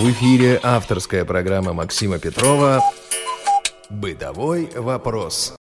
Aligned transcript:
В 0.00 0.04
эфире 0.12 0.58
авторская 0.62 1.26
программа 1.26 1.74
Максима 1.74 2.18
Петрова 2.18 2.80
«Бытовой 3.90 4.70
вопрос». 4.74 5.54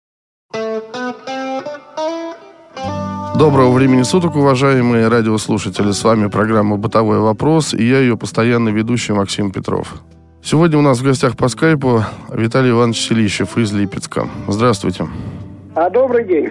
Доброго 3.39 3.73
времени 3.73 4.03
суток, 4.03 4.37
уважаемые 4.37 5.09
радиослушатели. 5.09 5.91
С 5.91 6.05
вами 6.05 6.27
программа 6.27 6.77
«Бытовой 6.77 7.19
вопрос» 7.19 7.73
и 7.73 7.83
я 7.83 8.01
ее 8.01 8.19
постоянный 8.19 8.73
ведущий 8.73 9.15
Максим 9.15 9.51
Петров. 9.51 9.95
Сегодня 10.43 10.77
у 10.77 10.83
нас 10.83 10.99
в 10.99 11.03
гостях 11.03 11.39
по 11.39 11.49
скайпу 11.49 12.05
Виталий 12.31 12.73
Иванович 12.73 13.09
Селищев 13.09 13.57
из 13.57 13.73
Липецка. 13.73 14.29
Здравствуйте. 14.49 15.09
А 15.75 15.89
добрый 15.89 16.27
день. 16.27 16.51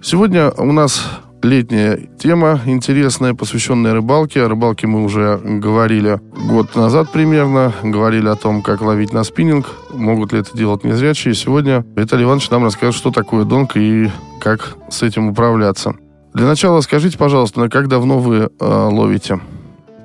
Сегодня 0.00 0.52
у 0.52 0.70
нас 0.70 1.04
летняя 1.44 1.98
тема 2.18 2.58
интересная, 2.66 3.34
посвященная 3.34 3.94
рыбалке. 3.94 4.42
О 4.42 4.48
рыбалке 4.48 4.86
мы 4.86 5.04
уже 5.04 5.38
говорили 5.42 6.18
год 6.48 6.74
назад 6.74 7.08
примерно. 7.12 7.72
Говорили 7.82 8.28
о 8.28 8.34
том, 8.34 8.62
как 8.62 8.80
ловить 8.80 9.12
на 9.12 9.22
спиннинг. 9.24 9.66
Могут 9.92 10.32
ли 10.32 10.40
это 10.40 10.56
делать 10.56 10.84
незрячие. 10.84 11.34
Сегодня 11.34 11.84
Виталий 11.96 12.24
Иванович 12.24 12.50
нам 12.50 12.64
расскажет, 12.64 12.96
что 12.96 13.10
такое 13.10 13.44
донка 13.44 13.78
и 13.78 14.08
как 14.40 14.76
с 14.88 15.02
этим 15.02 15.28
управляться. 15.28 15.94
Для 16.32 16.46
начала 16.46 16.80
скажите, 16.80 17.16
пожалуйста, 17.16 17.68
как 17.68 17.88
давно 17.88 18.18
вы 18.18 18.36
э, 18.36 18.48
ловите? 18.58 19.38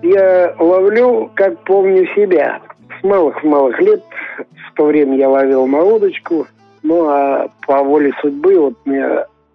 Я 0.03 0.53
ловлю, 0.59 1.31
как 1.33 1.63
помню 1.63 2.05
себя. 2.15 2.59
С 2.99 3.03
малых-малых 3.03 3.79
лет. 3.79 4.03
В 4.71 4.75
то 4.75 4.85
время 4.85 5.17
я 5.17 5.29
ловил 5.29 5.65
на 5.67 5.79
удочку. 5.79 6.47
Ну, 6.83 7.09
а 7.09 7.47
по 7.65 7.83
воле 7.83 8.11
судьбы 8.21 8.59
вот 8.59 8.73
мне 8.85 9.05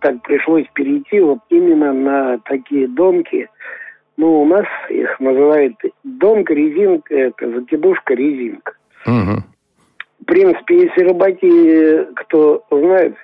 так 0.04 0.20
пришлось 0.20 0.66
перейти 0.74 1.18
вот 1.20 1.38
именно 1.48 1.94
на 1.94 2.38
такие 2.44 2.86
донки. 2.86 3.48
Ну, 4.18 4.42
у 4.42 4.44
нас 4.44 4.66
их 4.90 5.18
называют 5.18 5.74
донка, 6.04 6.52
резинка, 6.52 7.16
это 7.16 7.50
закидушка, 7.50 8.12
резинка. 8.12 8.74
Угу. 9.06 9.42
В 10.20 10.24
принципе, 10.26 10.82
если 10.82 11.04
рыбаки, 11.04 12.06
кто 12.16 12.62
знает, 12.70 13.16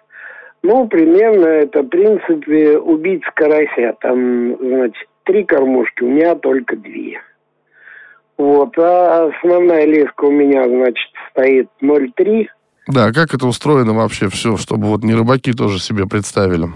ну, 0.63 0.89
примерно 0.89 1.45
это, 1.45 1.83
в 1.83 1.89
принципе, 1.89 2.79
убить 2.79 3.25
карася. 3.35 3.95
Там, 4.01 4.57
значит, 4.59 5.07
три 5.25 5.45
кормушки, 5.45 6.03
у 6.03 6.09
меня 6.09 6.35
только 6.35 6.77
две. 6.77 7.21
Вот, 8.39 8.73
а 8.79 9.27
основная 9.27 9.85
леска 9.85 10.25
у 10.25 10.31
меня, 10.31 10.65
значит, 10.65 11.11
стоит 11.31 11.69
0,3. 11.83 12.47
Да, 12.93 13.13
как 13.13 13.35
это 13.35 13.47
устроено 13.47 13.93
вообще 13.93 14.29
все, 14.29 14.57
чтобы 14.57 14.89
вот 14.89 15.05
не 15.05 15.15
рыбаки 15.15 15.53
тоже 15.53 15.79
себе 15.79 16.07
представили? 16.07 16.67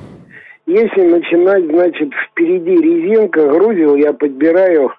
Если 0.66 1.02
начинать, 1.02 1.64
значит, 1.66 2.10
впереди 2.30 2.76
резинка, 2.76 3.48
грузил 3.48 3.96
я 3.96 4.12
подбираю, 4.12 4.92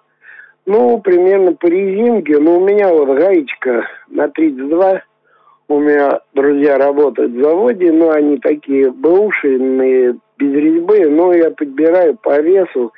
ну, 0.65 0.99
примерно 0.99 1.53
по 1.53 1.67
резинке, 1.67 2.37
но 2.37 2.57
у 2.57 2.67
меня 2.67 2.89
вот 2.89 3.17
гаечка 3.17 3.87
на 4.09 4.27
32, 4.27 5.01
у 5.69 5.79
меня 5.79 6.19
друзья 6.33 6.77
работают 6.77 7.31
в 7.31 7.41
заводе, 7.41 7.91
но 7.91 8.11
они 8.11 8.37
такие 8.37 8.91
бэушные, 8.91 10.17
без 10.37 10.53
резьбы, 10.53 11.09
но 11.09 11.33
я 11.33 11.49
подбираю 11.49 12.17
по 12.17 12.41
весу, 12.41 12.91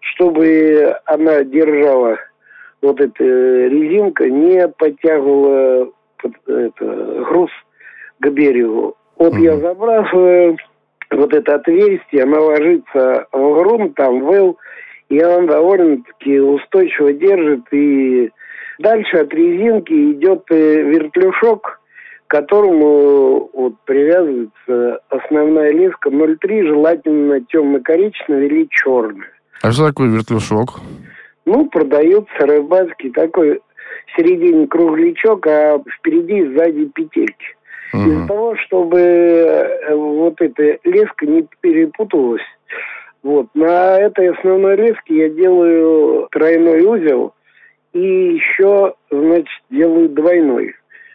чтобы 0.00 0.96
она 1.06 1.42
держала, 1.42 2.18
вот 2.82 3.00
эта 3.00 3.24
резинка 3.24 4.30
не 4.30 4.68
подтягивала 4.68 5.90
это, 6.46 7.24
груз 7.28 7.50
к 8.20 8.28
берегу. 8.28 8.94
Вот 9.16 9.34
mm-hmm. 9.34 9.42
я 9.42 9.56
забрасываю 9.56 10.56
вот 11.10 11.32
это 11.34 11.54
отверстие, 11.56 12.24
она 12.24 12.40
ложится 12.40 13.26
в 13.32 13.54
грунт, 13.54 13.94
там 13.94 14.20
выл, 14.20 14.58
и 15.08 15.22
он 15.22 15.46
довольно-таки 15.46 16.40
устойчиво 16.40 17.12
держит. 17.12 17.62
И 17.72 18.30
дальше 18.78 19.18
от 19.18 19.32
резинки 19.32 20.12
идет 20.12 20.44
э, 20.50 20.82
вертлюшок, 20.82 21.80
к 22.26 22.30
которому 22.30 23.50
вот 23.52 23.74
привязывается 23.84 25.00
основная 25.10 25.72
леска 25.72 26.10
0,3, 26.10 26.66
желательно 26.66 27.40
темно-коричневая 27.40 28.46
или 28.46 28.66
черная. 28.70 29.28
А 29.62 29.70
что 29.70 29.88
такое 29.88 30.08
вертлюшок? 30.08 30.80
Ну, 31.46 31.68
продается 31.68 32.46
рыбацкий 32.46 33.10
такой 33.10 33.60
в 34.06 34.16
середине 34.16 34.66
круглячок, 34.66 35.46
а 35.46 35.82
впереди 35.98 36.38
и 36.38 36.54
сзади 36.54 36.86
петельки. 36.86 37.56
Угу. 37.92 38.02
Из-за 38.02 38.26
того, 38.26 38.56
чтобы 38.56 39.00
э, 39.00 39.94
вот 39.94 40.40
эта 40.40 40.78
леска 40.84 41.26
не 41.26 41.46
перепуталась, 41.60 42.42
вот, 43.22 43.46
на 43.54 43.98
этой 43.98 44.30
основной 44.32 44.76
леске 44.76 45.16
я 45.16 45.28
делаю 45.30 46.28
тройной 46.30 46.82
узел 46.82 47.32
и 47.94 48.34
еще, 48.34 48.94
значит, 49.10 49.62
делаю 49.70 50.10
двойной. 50.10 50.74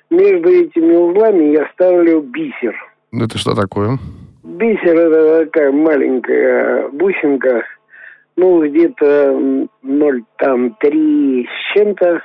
Между 0.09 0.49
этими 0.49 0.95
узлами 0.95 1.53
я 1.53 1.69
ставлю 1.73 2.21
бисер. 2.21 2.75
Это 3.13 3.37
что 3.37 3.53
такое? 3.53 3.99
Бисер 4.43 4.97
это 4.97 5.45
такая 5.45 5.71
маленькая 5.71 6.87
бусинка, 6.89 7.63
ну, 8.35 8.65
где-то 8.65 9.67
0,3 9.83 11.45
с 11.45 11.73
чем-то. 11.73 12.21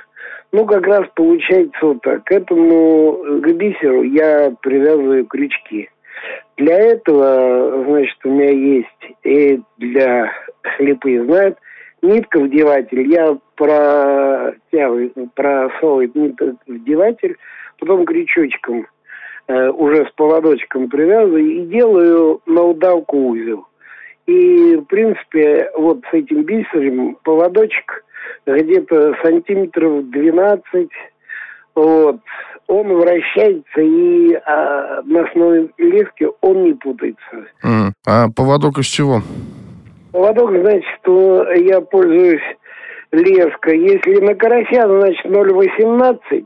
Ну, 0.55 0.65
как 0.65 0.87
раз 0.87 1.05
получается 1.15 1.85
вот 1.85 2.01
так. 2.01 2.23
К 2.23 2.31
этому, 2.31 3.41
к 3.41 3.47
бисеру 3.55 4.03
я 4.03 4.53
привязываю 4.61 5.25
крючки. 5.25 5.89
Для 6.55 6.77
этого, 6.77 7.83
значит, 7.83 8.17
у 8.23 8.29
меня 8.29 8.51
есть 8.51 9.15
и 9.25 9.59
для 9.77 10.31
слепые 10.77 11.25
знают, 11.25 11.57
нитка 12.01 12.39
вдеватель. 12.39 13.01
Я 13.11 13.37
протягиваю, 13.57 15.11
просовываю 15.35 16.09
нитка 16.13 16.55
вдеватель, 16.67 17.35
потом 17.77 18.05
крючочком 18.05 18.87
э, 19.49 19.69
уже 19.71 20.05
с 20.05 20.11
поводочком 20.15 20.89
привязываю 20.89 21.51
и 21.51 21.65
делаю 21.65 22.39
на 22.45 22.63
удавку 22.63 23.17
узел. 23.17 23.67
И, 24.25 24.77
в 24.77 24.85
принципе, 24.85 25.69
вот 25.75 25.99
с 26.09 26.13
этим 26.13 26.43
бисером 26.43 27.17
поводочек 27.23 28.05
где-то 28.45 29.15
сантиметров 29.23 30.09
12, 30.09 30.89
вот, 31.75 32.19
он 32.67 32.87
вращается, 32.93 33.81
и 33.81 34.33
а, 34.45 35.01
на 35.03 35.25
основной 35.25 35.69
леске 35.77 36.29
он 36.41 36.63
не 36.63 36.73
путается. 36.73 37.47
Mm. 37.63 37.91
А 38.07 38.27
поводок 38.29 38.79
из 38.79 38.85
чего? 38.85 39.21
Поводок, 40.11 40.51
значит, 40.51 40.85
что 41.01 41.51
я 41.51 41.81
пользуюсь 41.81 42.41
леской. 43.11 43.79
Если 43.79 44.19
на 44.21 44.35
карася, 44.35 44.87
значит, 44.87 45.25
0,18 45.25 46.45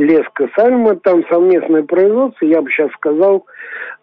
леска. 0.00 0.48
Сальма, 0.56 0.96
там 0.96 1.24
совместное 1.28 1.82
производство, 1.82 2.44
я 2.44 2.62
бы 2.62 2.70
сейчас 2.70 2.90
сказал, 2.92 3.46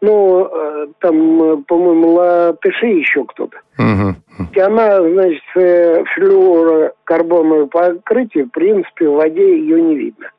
ну, 0.01 0.45
э, 0.45 0.87
там, 0.99 1.43
э, 1.43 1.57
по-моему, 1.67 2.13
латыши 2.13 2.87
еще 2.87 3.25
кто-то. 3.25 3.57
Угу. 3.79 4.47
И 4.53 4.59
она, 4.59 5.01
значит, 5.01 5.43
э, 5.55 6.03
флюорокарбоновое 6.13 7.65
покрытие, 7.65 8.45
в 8.45 8.51
принципе, 8.51 9.09
в 9.09 9.13
воде 9.13 9.57
ее 9.57 9.81
не 9.81 9.95
видно. 9.95 10.29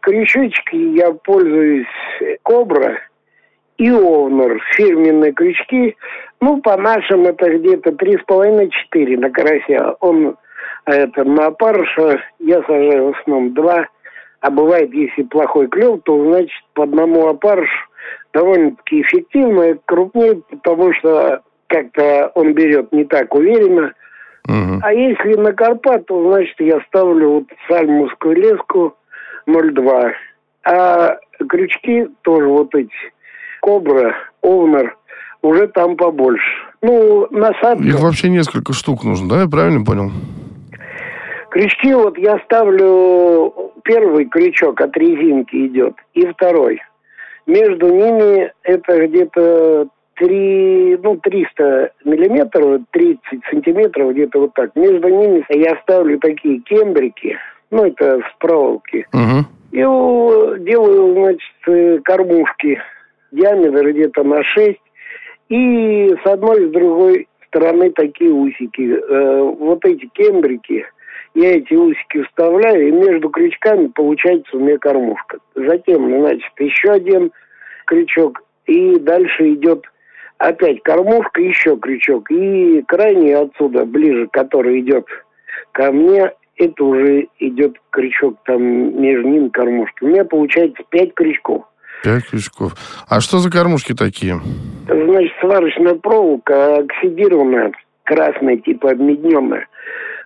Крючочки 0.00 0.76
я 0.76 1.12
пользуюсь 1.12 1.86
Кобра 2.42 2.98
и 3.78 3.90
Овнер, 3.90 4.62
фирменные 4.76 5.32
крючки. 5.32 5.96
Ну, 6.40 6.60
по 6.60 6.76
нашим 6.76 7.24
это 7.24 7.50
где-то 7.58 7.90
3,5-4 7.90 9.16
на 9.18 9.30
карася. 9.30 9.96
Он 10.00 10.36
это 10.84 11.24
на 11.24 11.46
опарыша, 11.46 12.20
я 12.38 12.60
сажаю 12.62 13.12
в 13.12 13.18
основном 13.18 13.54
два. 13.54 13.88
А 14.44 14.50
бывает, 14.50 14.92
если 14.92 15.22
плохой 15.22 15.68
клев, 15.68 16.00
то, 16.04 16.22
значит, 16.22 16.62
по 16.74 16.82
одному 16.82 17.28
опарышу 17.28 17.88
довольно-таки 18.34 19.00
эффективно, 19.00 19.78
крупнее, 19.86 20.42
потому 20.50 20.92
что 20.92 21.40
как-то 21.66 22.30
он 22.34 22.52
берет 22.52 22.92
не 22.92 23.06
так 23.06 23.34
уверенно. 23.34 23.94
Угу. 24.46 24.80
А 24.82 24.92
если 24.92 25.40
на 25.40 25.54
Карпат, 25.54 26.04
то, 26.04 26.30
значит, 26.30 26.60
я 26.60 26.78
ставлю 26.88 27.30
вот 27.30 27.44
сальмовскую 27.66 28.36
леску 28.36 28.94
0,2. 29.48 30.12
А 30.66 31.16
крючки 31.48 32.08
тоже 32.20 32.46
вот 32.46 32.74
эти, 32.74 32.92
Кобра, 33.62 34.14
Овнер, 34.42 34.94
уже 35.40 35.68
там 35.68 35.96
побольше. 35.96 36.44
Ну, 36.82 37.26
насадка... 37.30 37.82
Их 37.82 37.98
вообще 37.98 38.28
несколько 38.28 38.74
штук 38.74 39.04
нужно, 39.04 39.26
да? 39.26 39.40
Я 39.40 39.48
правильно 39.48 39.86
понял? 39.86 40.10
Крючки 41.48 41.94
вот 41.94 42.18
я 42.18 42.38
ставлю... 42.40 43.63
Первый 43.84 44.24
крючок 44.26 44.80
от 44.80 44.96
резинки 44.96 45.66
идет, 45.66 45.94
и 46.14 46.26
второй– 46.26 46.80
между 47.46 47.88
ними 47.88 48.52
это 48.62 49.06
где-то 49.06 49.88
3, 50.16 50.98
ну, 51.02 51.16
300 51.16 51.92
миллиметров, 52.04 52.82
30 52.90 53.20
сантиметров, 53.50 54.12
где-то 54.12 54.40
вот 54.40 54.54
так. 54.54 54.74
Между 54.76 55.08
ними 55.08 55.44
я 55.50 55.76
ставлю 55.82 56.18
такие 56.18 56.60
кембрики, 56.60 57.36
ну, 57.70 57.84
это 57.84 58.20
с 58.20 58.38
проволоки. 58.38 59.06
Угу. 59.12 59.44
И 59.72 59.78
делаю, 59.78 61.14
значит, 61.14 62.04
кормушки. 62.04 62.80
Диаметр 63.32 63.90
где-то 63.90 64.22
на 64.22 64.42
6. 64.42 64.78
И 65.48 66.14
с 66.24 66.26
одной 66.26 66.64
и 66.64 66.68
с 66.68 66.72
другой 66.72 67.28
стороны 67.48 67.90
такие 67.90 68.30
усики. 68.30 68.96
Э, 68.96 69.40
вот 69.42 69.84
эти 69.84 70.06
кембрики 70.14 70.86
я 71.34 71.56
эти 71.56 71.74
усики 71.74 72.22
вставляю, 72.22 72.88
и 72.88 72.92
между 72.92 73.28
крючками 73.28 73.88
получается 73.88 74.56
у 74.56 74.60
меня 74.60 74.78
кормушка. 74.78 75.38
Затем, 75.54 76.20
значит, 76.20 76.52
еще 76.58 76.92
один 76.92 77.32
крючок, 77.86 78.42
и 78.66 78.98
дальше 78.98 79.54
идет 79.54 79.84
опять 80.38 80.82
кормушка, 80.82 81.40
еще 81.40 81.76
крючок. 81.76 82.30
И 82.30 82.82
крайний 82.86 83.34
отсюда, 83.34 83.84
ближе, 83.84 84.28
который 84.32 84.80
идет 84.80 85.06
ко 85.72 85.90
мне, 85.90 86.30
это 86.56 86.84
уже 86.84 87.26
идет 87.38 87.76
крючок 87.90 88.36
там 88.44 88.62
между 89.00 89.28
ними 89.28 89.48
кормушки. 89.48 90.04
У 90.04 90.08
меня 90.08 90.24
получается 90.24 90.82
пять 90.90 91.14
крючков. 91.14 91.64
Пять 92.02 92.26
крючков. 92.28 92.74
А 93.08 93.20
что 93.20 93.38
за 93.38 93.50
кормушки 93.50 93.94
такие? 93.94 94.36
Значит, 94.86 95.32
сварочная 95.40 95.94
проволока 95.94 96.76
оксидированная, 96.76 97.72
красная, 98.04 98.58
типа 98.58 98.90
обмедненная. 98.90 99.66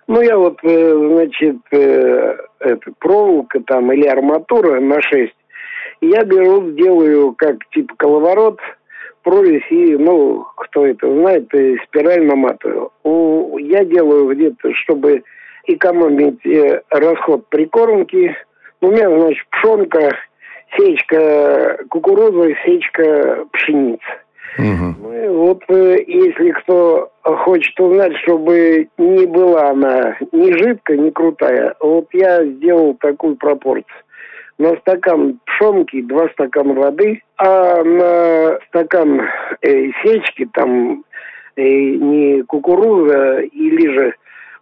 Ну, 0.09 0.23
я 0.23 0.39
вот, 0.39 0.57
э, 0.63 0.91
значит, 0.91 1.57
э, 1.69 2.37
это, 2.61 2.91
проволока 2.97 3.59
там 3.67 3.91
или 3.91 4.07
арматура 4.07 4.79
на 4.79 4.99
6. 4.99 5.31
Я 6.01 6.23
беру, 6.23 6.71
делаю 6.71 7.35
как 7.37 7.57
типа 7.69 7.93
коловорот, 7.95 8.59
прорезь 9.21 9.69
и, 9.69 9.95
ну, 9.97 10.47
кто 10.57 10.87
это 10.87 11.07
знает, 11.07 11.45
спираль 11.85 12.25
наматываю. 12.25 12.91
Я 13.59 13.85
делаю 13.85 14.33
где-то, 14.33 14.73
чтобы 14.73 15.21
экономить 15.67 16.43
э, 16.43 16.81
расход 16.89 17.45
прикормки. 17.49 18.35
У 18.81 18.87
меня, 18.87 19.11
значит, 19.11 19.45
пшенка, 19.51 20.17
сечка 20.75 21.85
кукурузы, 21.87 22.57
сечка 22.65 23.45
пшеницы. 23.51 24.01
Угу. 24.57 24.95
Ну 25.01 25.33
вот 25.33 25.63
э, 25.69 25.97
если 26.07 26.51
кто 26.51 27.11
хочет 27.23 27.79
узнать, 27.79 28.15
чтобы 28.23 28.89
не 28.97 29.25
была 29.25 29.69
она 29.69 30.17
ни 30.31 30.51
жидкая, 30.51 30.97
ни 30.97 31.09
крутая, 31.09 31.75
вот 31.79 32.07
я 32.13 32.43
сделал 32.45 32.95
такую 32.95 33.35
пропорцию. 33.35 33.85
На 34.57 34.75
стакан 34.77 35.39
пшенки 35.45 36.01
два 36.01 36.27
стакана 36.29 36.73
воды, 36.73 37.21
а 37.37 37.83
на 37.83 38.59
стакан 38.67 39.21
э, 39.61 39.91
сечки 40.03 40.49
там 40.53 41.05
э, 41.55 41.63
не 41.63 42.43
кукуруза 42.43 43.39
или 43.39 43.93
же 43.93 44.13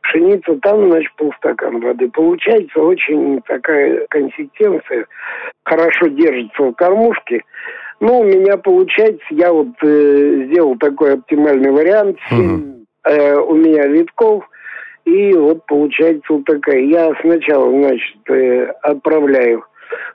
пшеница, 0.02 0.56
там, 0.62 0.90
значит, 0.90 1.12
полстакана 1.16 1.80
воды. 1.80 2.10
Получается 2.10 2.80
очень 2.80 3.42
такая 3.42 4.06
консистенция, 4.10 5.06
хорошо 5.66 6.08
держится 6.08 6.64
в 6.64 6.74
кормушке. 6.74 7.44
Ну, 8.00 8.20
у 8.20 8.24
меня 8.24 8.58
получается, 8.58 9.26
я 9.32 9.52
вот 9.52 9.70
э, 9.82 10.46
сделал 10.48 10.78
такой 10.78 11.16
оптимальный 11.16 11.72
вариант, 11.72 12.18
7 12.30 12.86
э, 13.06 13.36
у 13.36 13.56
меня 13.56 13.88
витков, 13.88 14.44
и 15.06 15.34
вот 15.34 15.66
получается 15.66 16.34
вот 16.34 16.46
такая. 16.46 16.82
Я 16.82 17.12
сначала, 17.22 17.72
значит, 17.72 18.30
э, 18.30 18.66
отправляю 18.84 19.66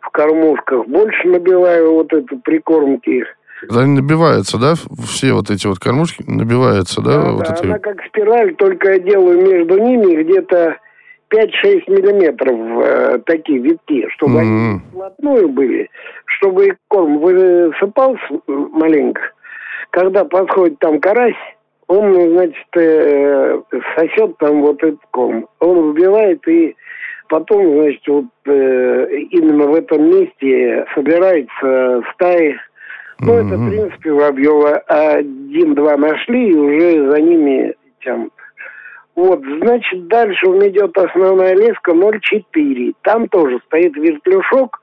в 0.02 0.10
кормушках, 0.10 0.86
больше 0.86 1.26
набиваю 1.26 1.94
вот 1.94 2.12
эту 2.12 2.38
прикормки, 2.38 3.24
они 3.70 4.00
набиваются, 4.00 4.58
да? 4.58 4.74
Все 5.06 5.32
вот 5.32 5.50
эти 5.50 5.66
вот 5.66 5.78
кормушки 5.78 6.24
набиваются, 6.26 7.00
да? 7.00 7.22
Да, 7.22 7.30
вот 7.30 7.44
да 7.44 7.54
эти... 7.54 7.64
она 7.64 7.78
как 7.78 8.02
спираль, 8.08 8.54
только 8.56 8.94
я 8.94 8.98
делаю 8.98 9.40
между 9.40 9.78
ними 9.78 10.22
где-то 10.22 10.78
5-6 11.32 11.84
миллиметров 11.88 12.84
э, 12.84 13.18
такие 13.26 13.58
витки, 13.58 14.06
чтобы 14.10 14.34
mm-hmm. 14.34 14.40
они 14.40 14.80
вплотную 14.90 15.48
были, 15.48 15.90
чтобы 16.26 16.76
корм 16.88 17.18
высыпался 17.18 18.22
маленько. 18.46 19.22
Когда 19.90 20.24
подходит 20.24 20.78
там 20.78 21.00
карась, 21.00 21.34
он, 21.86 22.14
значит, 22.32 22.76
э, 22.76 23.60
сосет 23.96 24.36
там 24.38 24.62
вот 24.62 24.82
этот 24.82 25.00
корм. 25.10 25.46
Он 25.60 25.92
выбивает 25.92 26.46
и 26.48 26.76
потом, 27.28 27.80
значит, 27.80 28.02
вот 28.06 28.26
э, 28.46 29.06
именно 29.30 29.66
в 29.66 29.74
этом 29.74 30.10
месте 30.10 30.86
собирается 30.94 32.02
стаи 32.14 32.56
ну, 33.24 33.34
это, 33.34 33.56
в 33.56 33.70
принципе, 33.70 34.10
Воробьева 34.10 34.78
один-два 34.78 35.96
нашли 35.96 36.50
и 36.50 36.56
уже 36.56 37.08
за 37.08 37.20
ними 37.20 37.72
тянут. 38.00 38.32
Вот, 39.14 39.40
значит, 39.60 40.06
дальше 40.08 40.46
у 40.46 40.54
меня 40.54 40.68
идет 40.68 40.96
основная 40.96 41.54
леска 41.54 41.92
0,4. 41.92 42.94
Там 43.02 43.28
тоже 43.28 43.60
стоит 43.66 43.94
вертлюшок, 43.96 44.80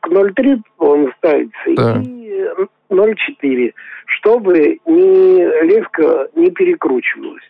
к 0.00 0.08
0,3 0.08 0.60
он 0.78 1.12
ставится, 1.18 1.74
да. 1.76 2.00
и 2.04 2.44
0,4, 2.90 3.72
чтобы 4.06 4.78
не, 4.86 5.64
леска 5.64 6.28
не 6.36 6.50
перекручивалась. 6.50 7.42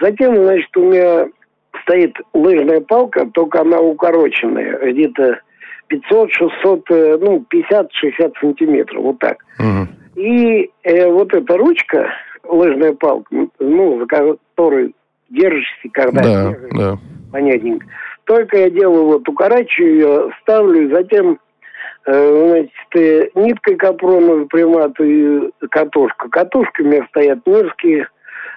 Затем, 0.00 0.36
значит, 0.36 0.74
у 0.76 0.90
меня 0.90 1.28
стоит 1.82 2.16
лыжная 2.32 2.80
палка, 2.80 3.26
только 3.32 3.60
она 3.60 3.78
укороченная, 3.78 4.92
где-то 4.92 5.40
500, 5.88 6.32
600, 6.32 6.90
э, 6.90 7.18
ну, 7.20 7.44
50-60 7.52 8.32
сантиметров, 8.40 9.02
вот 9.02 9.18
так. 9.18 9.38
Угу. 9.58 10.20
И 10.20 10.70
э, 10.82 11.06
вот 11.08 11.32
эта 11.34 11.56
ручка, 11.56 12.10
лыжная 12.44 12.92
палка, 12.94 13.28
ну, 13.58 13.98
за 14.00 14.06
которой 14.06 14.94
держишься, 15.28 15.88
когда 15.92 16.22
да, 16.22 16.50
бегаешь, 16.50 16.72
да. 16.72 16.98
понятненько. 17.32 17.86
Только 18.24 18.58
я 18.58 18.70
делаю 18.70 19.04
вот, 19.04 19.28
укорачиваю 19.28 19.94
ее, 19.94 20.30
ставлю, 20.42 20.90
затем 20.90 21.38
э, 22.06 22.46
значит, 22.48 22.96
э, 22.96 23.28
ниткой 23.34 23.76
капроновой 23.76 24.46
приматываю 24.46 25.52
катушку. 25.70 26.28
Катушки 26.28 26.82
у 26.82 26.86
меня 26.86 27.06
стоят 27.08 27.46
низкие, 27.46 28.08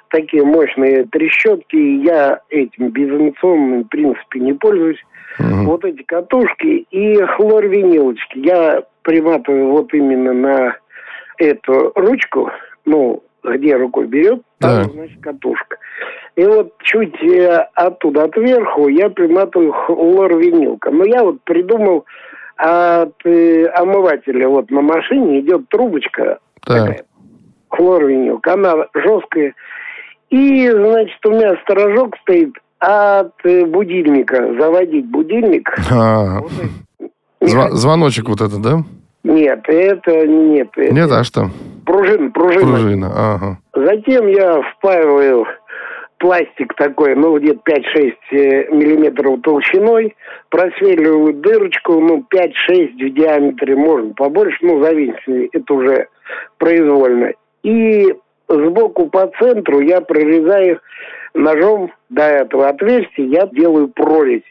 такие 0.10 0.44
мощные 0.44 1.06
трещотки. 1.06 1.76
Я 1.76 2.40
этим 2.50 2.90
безэмоционным, 2.90 3.84
в 3.84 3.90
принципе, 3.90 4.40
не 4.40 4.54
пользуюсь. 4.54 5.04
Угу. 5.40 5.66
Вот 5.66 5.86
эти 5.86 6.04
катушки 6.04 6.86
и 6.90 7.22
хлорвинилочки. 7.22 8.40
Я 8.40 8.84
приматываю 9.04 9.70
вот 9.70 9.94
именно 9.94 10.34
на 10.34 10.78
эту 11.38 11.92
ручку, 11.96 12.52
ну, 12.86 13.24
где 13.44 13.76
рукой 13.76 14.08
берет, 14.08 14.42
там, 14.60 14.84
да. 14.84 14.90
значит, 14.90 15.22
катушка. 15.22 15.78
И 16.36 16.46
вот 16.46 16.74
чуть 16.84 17.22
э, 17.24 17.68
оттуда, 17.74 18.24
отверху, 18.24 18.88
я 18.88 19.10
приматываю 19.10 19.72
хлорвинилка. 19.74 20.92
Но 20.92 21.04
я 21.04 21.24
вот 21.24 21.42
придумал 21.44 22.06
от 22.56 23.16
э, 23.26 23.66
омывателя 23.76 24.48
вот 24.48 24.70
на 24.72 24.82
машине 24.82 25.42
идет 25.42 25.68
трубочка 25.70 26.40
да. 26.66 26.86
такая, 26.86 27.04
хлорвинилка. 27.70 28.54
Она 28.54 28.88
жесткая. 28.94 29.54
И, 30.30 30.70
значит, 30.70 31.26
у 31.26 31.32
меня 31.32 31.58
сторожок 31.64 32.16
стоит 32.22 32.54
от 32.80 33.34
э, 33.44 33.66
будильника. 33.66 34.56
Заводить 34.60 35.08
будильник. 35.08 35.70
А, 35.92 36.40
вот 36.40 36.52
Зв- 37.42 37.72
звоночек 37.72 38.30
вот 38.30 38.42
этот, 38.42 38.62
да? 38.62 38.84
Нет, 39.24 39.64
это 39.68 40.28
нет. 40.28 40.70
Это 40.76 40.94
нет, 40.94 41.12
а 41.12 41.24
что? 41.24 41.50
Пружина, 41.86 42.32
пружина. 42.32 42.66
Пружина, 42.66 43.12
ага. 43.14 43.58
Затем 43.74 44.28
я 44.28 44.62
впаиваю 44.62 45.46
пластик 46.20 46.74
такой, 46.76 47.16
ну, 47.16 47.38
где-то 47.40 47.60
5-6 47.66 48.14
э, 48.32 48.70
миллиметров 48.72 49.42
толщиной, 49.42 50.16
просверливаю 50.50 51.34
дырочку, 51.34 52.00
ну, 52.00 52.26
5-6 52.30 52.94
в 52.94 53.14
диаметре, 53.14 53.76
можно 53.76 54.14
побольше, 54.14 54.58
ну, 54.62 54.84
зависит, 54.84 55.50
это 55.54 55.74
уже 55.74 56.08
произвольно. 56.58 57.32
И 57.64 58.14
сбоку 58.48 59.10
по 59.10 59.32
центру 59.40 59.80
я 59.80 60.02
прорезаю 60.02 60.82
ножом 61.34 61.92
до 62.10 62.24
этого 62.24 62.68
отверстия, 62.68 63.26
я 63.26 63.48
делаю 63.48 63.88
прорезь. 63.88 64.44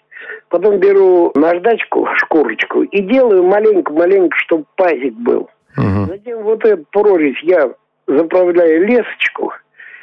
Потом 0.49 0.79
беру 0.79 1.31
наждачку, 1.35 2.09
шкурочку 2.17 2.83
и 2.83 3.03
делаю 3.03 3.45
маленько-маленько, 3.45 4.37
чтобы 4.39 4.65
пазик 4.77 5.15
был. 5.15 5.51
Угу. 5.77 6.07
Затем 6.09 6.43
вот 6.43 6.65
эту 6.65 6.85
прорезь 6.91 7.41
я 7.43 7.71
заправляю 8.07 8.87
лесочку, 8.87 9.53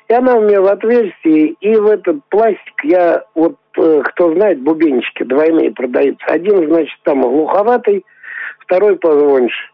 и 0.08 0.14
она 0.14 0.36
у 0.36 0.42
меня 0.42 0.62
в 0.62 0.68
отверстии, 0.68 1.56
и 1.60 1.76
в 1.76 1.88
этот 1.88 2.24
пластик 2.30 2.84
я, 2.84 3.24
вот 3.34 3.58
э, 3.78 4.02
кто 4.06 4.34
знает, 4.36 4.62
бубенчики 4.62 5.24
двойные 5.24 5.72
продаются. 5.72 6.26
Один, 6.28 6.68
значит, 6.68 6.98
там 7.04 7.24
глуховатый, 7.24 8.06
второй 8.60 8.98
позвоньше. 8.98 9.70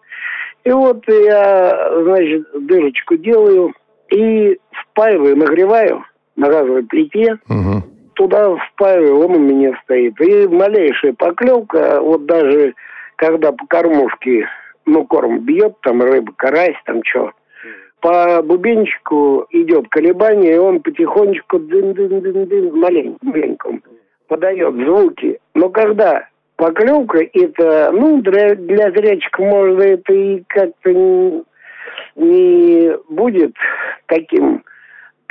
И 0.64 0.72
вот 0.72 1.04
я, 1.08 1.92
значит, 2.04 2.48
дырочку 2.54 3.18
делаю 3.18 3.74
и 4.10 4.58
впаиваю, 4.72 5.36
нагреваю 5.36 6.06
на 6.38 6.48
газовой 6.48 6.84
плите. 6.84 7.38
Угу 7.50 7.84
туда 8.22 8.56
впаиваю, 8.56 9.20
он 9.20 9.36
у 9.36 9.40
меня 9.40 9.80
стоит. 9.84 10.20
И 10.22 10.48
малейшая 10.48 11.14
поклевка, 11.14 12.00
вот 12.02 12.26
даже 12.26 12.76
когда 13.16 13.52
по 13.52 13.66
кормушке, 13.66 14.48
ну, 14.86 15.06
корм 15.06 15.40
бьет, 15.40 15.74
там 15.82 16.02
рыба, 16.02 16.32
карась, 16.36 16.76
там 16.86 17.02
что, 17.04 17.32
по 18.00 18.42
бубенчику 18.44 19.48
идет 19.50 19.88
колебание, 19.90 20.56
и 20.56 20.60
он 20.60 20.82
потихонечку 20.82 21.60
дын 21.60 21.92
-дын 21.92 22.22
-дын 22.22 22.46
-дын, 22.46 22.72
маленько, 22.72 23.18
маленько 23.22 23.70
подает 24.28 24.76
звуки. 24.76 25.40
Но 25.56 25.70
когда 25.70 26.28
поклевка, 26.58 27.20
это, 27.34 27.92
ну, 27.92 28.22
для, 28.22 28.56
для 28.56 28.92
зрячих, 28.92 29.38
может, 29.40 29.80
это 29.80 30.14
и 30.14 30.44
как-то 30.48 30.94
не, 30.94 31.44
не 32.16 32.98
будет 33.10 33.56
таким 34.06 34.64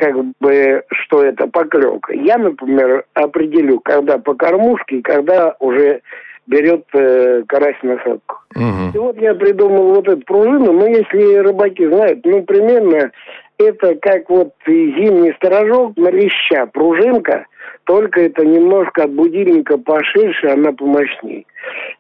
как 0.01 0.17
бы, 0.41 0.83
что 0.91 1.23
это 1.23 1.47
поклевка. 1.47 2.15
Я, 2.15 2.39
например, 2.39 3.05
определю, 3.13 3.81
когда 3.81 4.17
по 4.19 4.35
кормушке 4.35 4.97
и 4.97 5.03
когда 5.03 5.55
уже 5.61 6.01
берет 6.47 6.85
э, 6.95 7.43
карась 7.47 7.77
насадку. 7.83 8.39
Угу. 8.57 8.91
И 8.95 8.99
вот 8.99 9.21
я 9.21 9.35
придумал 9.35 9.95
вот 9.95 10.09
эту 10.09 10.23
пружину, 10.23 10.73
но 10.73 10.87
если 10.87 11.37
рыбаки 11.37 11.87
знают, 11.87 12.25
ну, 12.25 12.43
примерно 12.43 13.13
это 13.59 13.95
как 13.97 14.31
вот 14.31 14.55
зимний 14.67 15.35
сторожок 15.35 15.97
на 15.97 16.09
леща, 16.09 16.67
пружинка, 16.67 17.47
только 17.91 18.21
это 18.21 18.47
немножко 18.47 19.03
от 19.03 19.11
будильника 19.11 19.77
поширше, 19.77 20.47
она 20.47 20.71
помощнее. 20.71 21.45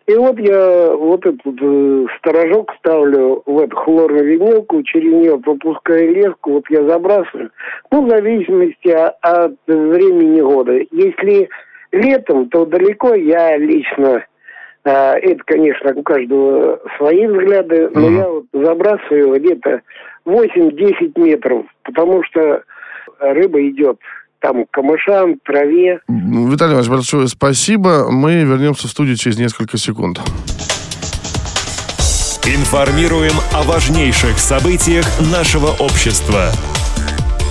И 0.06 0.14
вот 0.14 0.38
я 0.38 0.92
вот 0.94 1.26
этот 1.26 1.40
э, 1.60 2.06
сторожок 2.16 2.72
ставлю 2.78 3.42
в 3.44 3.58
эту 3.58 3.74
хлорную 3.74 4.24
винилку, 4.24 4.84
через 4.84 5.12
нее 5.12 5.36
пропускаю 5.40 6.14
леску, 6.14 6.52
вот 6.52 6.70
я 6.70 6.84
забрасываю. 6.84 7.50
Ну, 7.90 8.06
в 8.06 8.08
зависимости 8.08 8.88
от 8.88 9.56
времени 9.66 10.40
года. 10.40 10.78
Если 10.92 11.48
летом, 11.90 12.48
то 12.50 12.66
далеко 12.66 13.14
я 13.14 13.56
лично 13.56 14.24
а, 14.84 15.16
это, 15.16 15.42
конечно, 15.44 15.92
у 15.92 16.04
каждого 16.04 16.80
свои 16.98 17.26
взгляды, 17.26 17.90
но 17.92 18.00
mm-hmm. 18.00 18.16
я 18.16 18.28
вот 18.28 18.44
забрасываю 18.52 19.40
где-то 19.40 19.82
8-10 20.24 21.20
метров, 21.20 21.66
потому 21.82 22.22
что 22.22 22.62
рыба 23.18 23.60
идет 23.68 23.98
там 24.40 24.64
камышам, 24.70 25.38
траве. 25.44 26.00
Виталий 26.08 26.72
Иванович, 26.72 26.88
большое 26.88 27.28
спасибо. 27.28 28.10
Мы 28.10 28.42
вернемся 28.44 28.88
в 28.88 28.90
студию 28.90 29.16
через 29.16 29.38
несколько 29.38 29.78
секунд. 29.78 30.20
Информируем 32.44 33.34
о 33.52 33.62
важнейших 33.62 34.38
событиях 34.38 35.06
нашего 35.32 35.68
общества. 35.82 36.50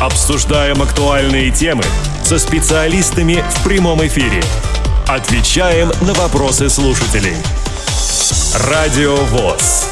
Обсуждаем 0.01 0.81
актуальные 0.81 1.51
темы 1.51 1.83
со 2.23 2.39
специалистами 2.39 3.43
в 3.49 3.63
прямом 3.63 4.05
эфире– 4.05 4.41
Отвечаем 5.09 5.91
на 6.01 6.13
вопросы 6.13 6.69
слушателей. 6.69 7.35
Радио 8.69 9.15
ВОЗ. 9.15 9.89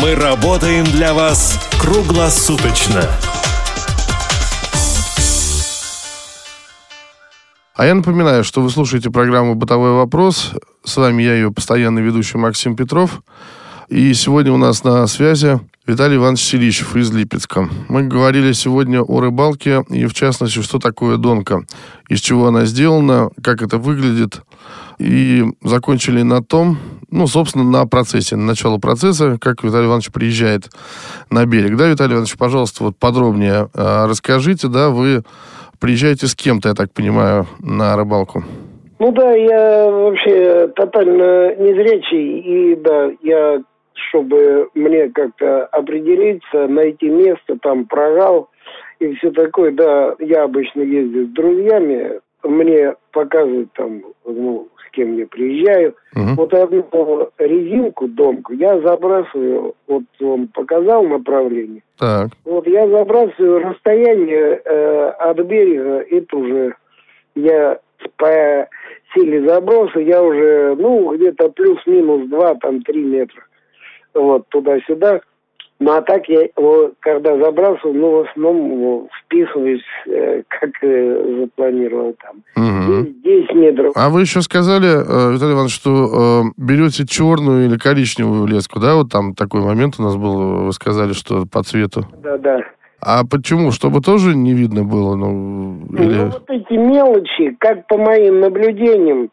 Мы 0.00 0.14
работаем 0.14 0.84
для 0.84 1.12
вас 1.14 1.58
круглосуточно. 1.80 3.10
А 7.82 7.84
я 7.84 7.96
напоминаю, 7.96 8.44
что 8.44 8.62
вы 8.62 8.70
слушаете 8.70 9.10
программу 9.10 9.56
«Бытовой 9.56 9.90
вопрос». 9.90 10.52
С 10.84 10.96
вами 10.96 11.24
я, 11.24 11.34
ее 11.34 11.52
постоянный 11.52 12.00
ведущий 12.00 12.38
Максим 12.38 12.76
Петров. 12.76 13.22
И 13.88 14.14
сегодня 14.14 14.52
у 14.52 14.56
нас 14.56 14.84
на 14.84 15.04
связи 15.08 15.58
Виталий 15.84 16.14
Иванович 16.14 16.44
Селищев 16.44 16.94
из 16.94 17.10
Липецка. 17.10 17.68
Мы 17.88 18.04
говорили 18.04 18.52
сегодня 18.52 19.02
о 19.02 19.18
рыбалке 19.18 19.84
и, 19.90 20.06
в 20.06 20.14
частности, 20.14 20.62
что 20.62 20.78
такое 20.78 21.16
донка, 21.16 21.64
из 22.08 22.20
чего 22.20 22.46
она 22.46 22.66
сделана, 22.66 23.30
как 23.42 23.62
это 23.62 23.78
выглядит. 23.78 24.42
И 25.00 25.44
закончили 25.64 26.22
на 26.22 26.40
том, 26.40 26.78
ну, 27.10 27.26
собственно, 27.26 27.64
на 27.64 27.84
процессе, 27.86 28.36
на 28.36 28.44
начало 28.44 28.78
процесса, 28.78 29.38
как 29.40 29.64
Виталий 29.64 29.86
Иванович 29.88 30.12
приезжает 30.12 30.70
на 31.30 31.44
берег. 31.46 31.76
Да, 31.76 31.88
Виталий 31.88 32.12
Иванович, 32.12 32.36
пожалуйста, 32.36 32.84
вот 32.84 32.96
подробнее 32.96 33.68
э, 33.74 34.06
расскажите, 34.06 34.68
да, 34.68 34.90
вы 34.90 35.24
приезжаете 35.82 36.28
с 36.28 36.36
кем-то, 36.36 36.68
я 36.68 36.74
так 36.74 36.92
понимаю, 36.92 37.46
на 37.60 37.96
рыбалку. 37.96 38.44
Ну 39.00 39.10
да, 39.10 39.32
я 39.32 39.90
вообще 39.90 40.68
тотально 40.76 41.56
незрячий, 41.56 42.38
и 42.38 42.76
да, 42.76 43.10
я 43.22 43.60
чтобы 44.08 44.68
мне 44.74 45.08
как-то 45.10 45.66
определиться, 45.66 46.68
найти 46.68 47.08
место, 47.08 47.58
там 47.60 47.86
прогал 47.86 48.48
и 49.00 49.14
все 49.16 49.30
такое. 49.32 49.72
Да, 49.72 50.14
я 50.20 50.44
обычно 50.44 50.82
ездил 50.82 51.26
с 51.26 51.30
друзьями, 51.30 52.20
мне 52.44 52.94
показывают 53.12 53.72
там, 53.74 54.02
ну, 54.24 54.68
кем 54.92 55.16
я 55.16 55.26
приезжаю. 55.26 55.94
Угу. 56.14 56.34
Вот 56.36 56.54
одну 56.54 57.30
резинку, 57.38 58.08
домку, 58.08 58.52
я 58.52 58.80
забрасываю, 58.80 59.74
вот 59.86 60.04
он 60.20 60.48
показал 60.48 61.04
направление. 61.04 61.82
Так. 61.98 62.28
Вот 62.44 62.66
я 62.66 62.88
забрасываю 62.88 63.60
расстояние 63.60 64.60
э, 64.64 65.08
от 65.18 65.38
берега, 65.40 66.04
это 66.10 66.36
уже 66.36 66.74
я 67.34 67.78
по 68.16 68.68
силе 69.14 69.46
заброса, 69.48 70.00
я 70.00 70.22
уже, 70.22 70.76
ну, 70.78 71.14
где-то 71.14 71.48
плюс-минус 71.50 72.28
2, 72.28 72.54
там, 72.56 72.82
3 72.82 73.02
метра 73.04 73.42
вот 74.14 74.48
туда-сюда. 74.48 75.20
Ну, 75.82 75.90
а 75.90 76.00
так 76.00 76.28
я 76.28 76.42
его, 76.42 76.92
когда 77.00 77.36
забрасывал, 77.36 77.92
ну, 77.92 78.10
в 78.10 78.28
основном 78.28 79.08
вписываюсь, 79.24 79.82
э, 80.06 80.42
как 80.46 80.70
э, 80.82 81.40
запланировал 81.40 82.14
там. 82.22 82.36
Угу. 82.54 83.06
10 83.24 83.54
метров. 83.54 83.92
А 83.96 84.08
вы 84.08 84.20
еще 84.20 84.42
сказали, 84.42 84.86
э, 84.86 85.32
Виталий 85.32 85.54
Иванович, 85.54 85.74
что 85.74 86.44
берете 86.56 87.04
черную 87.04 87.66
или 87.66 87.76
коричневую 87.76 88.46
леску, 88.46 88.78
да? 88.78 88.94
Вот 88.94 89.10
там 89.10 89.34
такой 89.34 89.62
момент 89.62 89.96
у 89.98 90.02
нас 90.04 90.14
был, 90.14 90.66
вы 90.66 90.72
сказали, 90.72 91.14
что 91.14 91.46
по 91.50 91.64
цвету. 91.64 92.06
Да-да. 92.22 92.60
А 93.04 93.24
почему? 93.28 93.72
Чтобы 93.72 94.00
тоже 94.00 94.36
не 94.36 94.54
видно 94.54 94.84
было? 94.84 95.16
Ну, 95.16 95.80
или... 95.98 96.14
ну 96.14 96.24
вот 96.26 96.44
эти 96.48 96.74
мелочи, 96.74 97.56
как 97.58 97.88
по 97.88 97.98
моим 97.98 98.38
наблюдениям, 98.38 99.28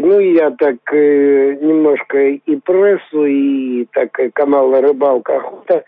ну, 0.00 0.18
я 0.18 0.50
так 0.50 0.76
э, 0.92 1.56
немножко 1.60 2.18
и 2.18 2.56
прессу, 2.56 3.24
и 3.26 3.86
так 3.92 4.18
и 4.18 4.30
канал 4.30 4.80
«Рыбалка 4.80 5.36
охота». 5.36 5.84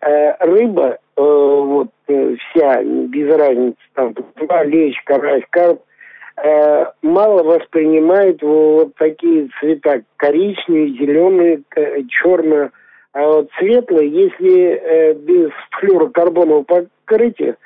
Э, 0.00 0.34
рыба, 0.40 0.98
э, 1.16 1.22
вот 1.22 1.90
э, 2.08 2.36
вся, 2.36 2.82
без 2.82 3.36
разницы, 3.36 3.76
там, 3.94 4.14
лещ, 4.64 4.96
карась, 5.04 5.44
карп, 5.50 5.82
э, 6.42 6.86
мало 7.02 7.42
воспринимает 7.42 8.40
вот 8.42 8.94
такие 8.94 9.50
цвета 9.60 10.02
коричневые, 10.16 10.94
зеленые, 10.98 11.60
черные. 12.08 12.70
А 13.12 13.26
вот 13.26 13.50
светлые, 13.58 14.08
если 14.08 14.80
э, 14.82 15.14
без 15.14 15.50
флюорокарбонового 15.72 16.64
покрытия, 16.64 17.56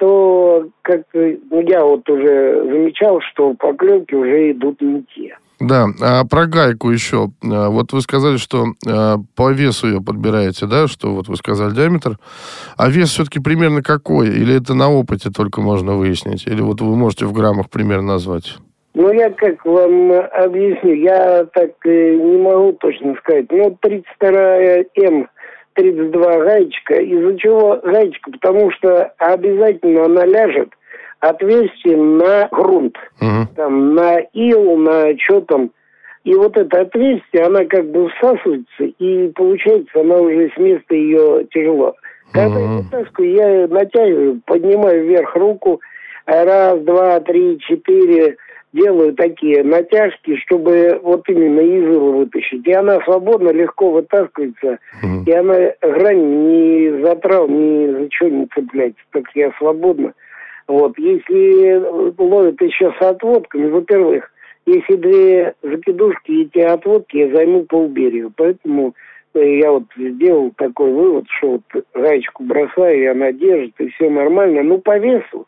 то 0.00 0.66
как 0.80 1.02
ну, 1.12 1.60
я 1.60 1.84
вот 1.84 2.08
уже 2.08 2.64
замечал, 2.64 3.20
что 3.20 3.52
поклевки 3.52 4.14
уже 4.14 4.52
идут 4.52 4.80
не 4.80 5.04
те. 5.14 5.36
Да, 5.60 5.88
а 6.00 6.24
про 6.24 6.46
гайку 6.46 6.88
еще. 6.90 7.28
А, 7.44 7.68
вот 7.68 7.92
вы 7.92 8.00
сказали, 8.00 8.38
что 8.38 8.64
а, 8.88 9.16
по 9.36 9.52
весу 9.52 9.88
ее 9.88 10.00
подбираете, 10.00 10.64
да, 10.64 10.88
что 10.88 11.14
вот 11.14 11.28
вы 11.28 11.36
сказали 11.36 11.74
диаметр. 11.74 12.16
А 12.78 12.88
вес 12.88 13.10
все-таки 13.10 13.40
примерно 13.40 13.82
какой? 13.82 14.28
Или 14.28 14.56
это 14.56 14.72
на 14.72 14.90
опыте 14.90 15.28
только 15.28 15.60
можно 15.60 15.92
выяснить? 15.96 16.46
Или 16.46 16.62
вот 16.62 16.80
вы 16.80 16.96
можете 16.96 17.26
в 17.26 17.34
граммах 17.34 17.68
примерно 17.68 18.14
назвать? 18.14 18.56
Ну, 18.94 19.12
я 19.12 19.30
как 19.30 19.64
вам 19.66 20.12
объясню, 20.12 20.94
я 20.94 21.44
так 21.44 21.72
э, 21.84 22.16
не 22.16 22.38
могу 22.38 22.72
точно 22.72 23.14
сказать. 23.16 23.46
Ну, 23.50 23.78
32М 23.84 25.28
с-32 25.80 26.44
гаечка. 26.44 26.94
Из-за 26.94 27.38
чего 27.38 27.80
гаечка? 27.82 28.30
Потому 28.32 28.70
что 28.72 29.12
обязательно 29.18 30.04
она 30.04 30.24
ляжет 30.24 30.70
отверстие 31.20 31.96
на 31.96 32.48
грунт, 32.50 32.96
угу. 33.20 33.46
там, 33.54 33.94
на 33.94 34.18
ил, 34.32 34.76
на 34.76 35.16
что 35.18 35.40
там. 35.42 35.70
И 36.24 36.34
вот 36.34 36.56
это 36.56 36.82
отверстие, 36.82 37.44
она 37.44 37.64
как 37.64 37.90
бы 37.90 38.08
всасывается, 38.10 38.84
и 38.98 39.28
получается, 39.28 40.00
она 40.00 40.16
уже 40.16 40.50
с 40.54 40.58
места 40.58 40.94
ее 40.94 41.46
тяжело. 41.50 41.94
Когда 42.32 42.58
угу. 42.58 42.76
я 42.76 42.82
таску, 42.90 43.22
я 43.22 43.66
натягиваю, 43.68 44.40
поднимаю 44.46 45.06
вверх 45.06 45.34
руку, 45.36 45.80
раз, 46.26 46.80
два, 46.80 47.20
три, 47.20 47.58
четыре, 47.60 48.36
делаю 48.72 49.14
такие 49.14 49.62
натяжки, 49.62 50.36
чтобы 50.36 51.00
вот 51.02 51.28
именно 51.28 51.60
из 51.60 51.84
ила 51.84 52.10
вытащить. 52.12 52.66
И 52.66 52.72
она 52.72 53.00
свободно, 53.02 53.50
легко 53.50 53.90
вытаскивается, 53.90 54.78
mm 55.02 55.24
и 55.26 55.32
она 55.32 55.72
грань 55.82 56.48
не 56.48 57.02
затрал, 57.02 57.48
ни 57.48 57.90
за 57.90 58.10
что 58.10 58.28
не 58.28 58.46
цепляется. 58.46 59.02
Так 59.12 59.24
я 59.34 59.52
свободно. 59.58 60.12
Вот, 60.66 60.96
если 60.98 61.82
ловят 62.16 62.60
еще 62.60 62.92
с 62.98 63.02
отводками, 63.02 63.70
во-первых, 63.70 64.30
если 64.66 64.94
две 64.96 65.54
закидушки 65.62 66.42
эти 66.42 66.60
отводки, 66.60 67.16
я 67.16 67.34
займу 67.34 67.64
полберега. 67.64 68.30
Поэтому 68.36 68.94
э, 69.34 69.58
я 69.58 69.72
вот 69.72 69.84
сделал 69.96 70.52
такой 70.56 70.92
вывод, 70.92 71.24
что 71.38 71.52
вот 71.72 71.84
гаечку 71.94 72.44
бросаю, 72.44 73.02
и 73.02 73.06
она 73.06 73.32
держит, 73.32 73.74
и 73.80 73.88
все 73.88 74.10
нормально. 74.10 74.62
Ну, 74.62 74.78
по 74.78 74.96
весу 74.98 75.46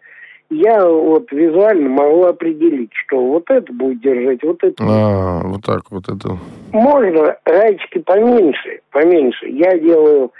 я 0.52 0.86
вот 0.86 1.30
визуально 1.32 1.88
могу 1.88 2.24
определить, 2.24 2.92
что 2.92 3.18
вот 3.18 3.50
это 3.50 3.72
будет 3.72 4.00
держать, 4.00 4.42
вот 4.42 4.62
это. 4.62 4.82
А, 4.82 5.40
вот 5.44 5.62
так 5.64 5.82
вот 5.90 6.04
это. 6.08 6.36
Можно 6.72 7.36
гаечки 7.44 7.98
поменьше, 8.00 8.80
поменьше. 8.90 9.48
Я 9.48 9.78
делаю, 9.78 10.30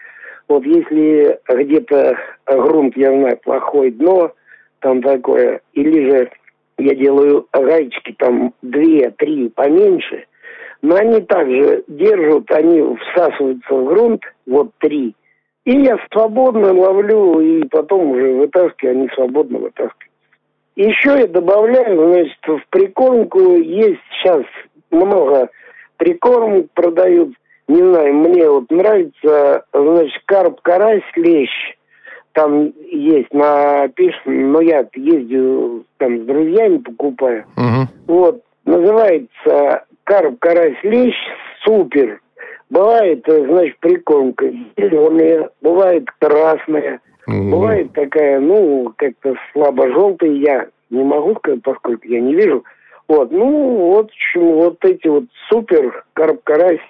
вот 0.48 0.64
если 0.64 1.38
где-то 1.48 2.16
грунт, 2.46 2.96
я 2.96 3.12
знаю, 3.12 3.38
плохое 3.42 3.90
дно, 3.92 4.32
там 4.80 5.02
такое, 5.02 5.60
или 5.72 6.10
же 6.10 6.30
я 6.78 6.94
делаю 6.94 7.46
гаечки 7.52 8.14
там 8.18 8.52
две-три 8.62 9.48
поменьше, 9.50 10.24
но 10.82 10.96
они 10.96 11.20
также 11.22 11.84
держат, 11.86 12.50
они 12.50 12.82
всасываются 12.96 13.74
в 13.74 13.84
грунт, 13.86 14.22
вот 14.46 14.70
три, 14.78 15.14
И 15.64 15.80
я 15.82 15.96
свободно 16.12 16.72
ловлю, 16.72 17.40
и 17.40 17.64
потом 17.68 18.10
уже 18.10 18.32
вытаскиваю, 18.32 18.96
они 18.96 19.08
свободно 19.14 19.58
вытаскивают. 19.58 20.12
Еще 20.74 21.18
я 21.20 21.26
добавляю, 21.26 22.12
значит, 22.12 22.38
в 22.46 22.62
прикормку 22.70 23.56
есть 23.56 24.00
сейчас 24.10 24.42
много 24.90 25.50
прикорм 25.98 26.68
продают. 26.74 27.34
Не 27.68 27.82
знаю, 27.82 28.14
мне 28.14 28.48
вот 28.48 28.70
нравится, 28.70 29.64
значит, 29.72 30.22
карп, 30.26 30.60
карась, 30.62 31.04
лещ. 31.14 31.50
Там 32.32 32.72
есть 32.90 33.32
написано, 33.32 34.48
но 34.48 34.60
я 34.62 34.86
ездю 34.94 35.84
там 35.98 36.18
с 36.18 36.22
друзьями 36.22 36.78
покупаю. 36.78 37.44
Угу. 37.56 38.14
Вот, 38.14 38.42
называется 38.64 39.84
карп, 40.04 40.38
карась, 40.40 40.78
лещ, 40.82 41.14
супер. 41.62 42.20
Бывает, 42.72 43.28
э, 43.28 43.46
значит, 43.48 43.76
прикормка 43.80 44.50
зеленая, 44.78 45.50
бывает 45.60 46.08
красная, 46.18 47.00
Ого. 47.26 47.50
бывает 47.50 47.92
такая, 47.92 48.40
ну, 48.40 48.90
как-то 48.96 49.34
слабо-желтая, 49.52 50.30
я 50.30 50.66
не 50.88 51.04
могу 51.04 51.34
сказать, 51.36 51.60
поскольку 51.62 52.08
я 52.08 52.20
не 52.20 52.34
вижу. 52.34 52.64
Вот, 53.08 53.30
ну, 53.30 53.76
вот, 53.76 54.06
общем, 54.06 54.52
вот 54.54 54.82
эти 54.86 55.06
вот 55.06 55.24
супер 55.50 56.02
карп 56.14 56.40
карась. 56.44 56.80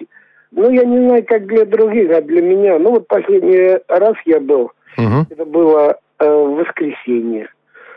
Ну, 0.51 0.69
я 0.69 0.85
не 0.85 1.05
знаю, 1.05 1.25
как 1.27 1.47
для 1.47 1.65
других, 1.65 2.11
а 2.11 2.21
для 2.21 2.41
меня. 2.41 2.79
Ну, 2.79 2.91
вот 2.91 3.07
последний 3.09 3.77
раз 3.89 4.15
я 4.25 4.39
был, 4.39 4.71
Угу. 4.97 5.25
это 5.31 5.43
было 5.43 5.97
э, 6.19 6.25
в 6.25 6.55
воскресенье. 6.59 7.49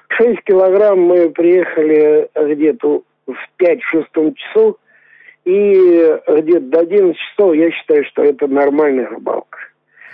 6 0.09 0.43
килограмм 0.43 1.03
мы 1.03 1.31
приехали 1.31 2.29
где-то 2.35 3.03
в 3.29 3.63
5-6 3.63 4.35
часу. 4.35 4.77
И 5.47 6.19
где-то 6.27 6.67
до 6.67 6.81
11 6.81 7.17
часов 7.17 7.55
я 7.55 7.71
считаю, 7.71 8.05
что 8.07 8.25
это 8.25 8.49
нормальная 8.49 9.07
рыбалка. 9.07 9.59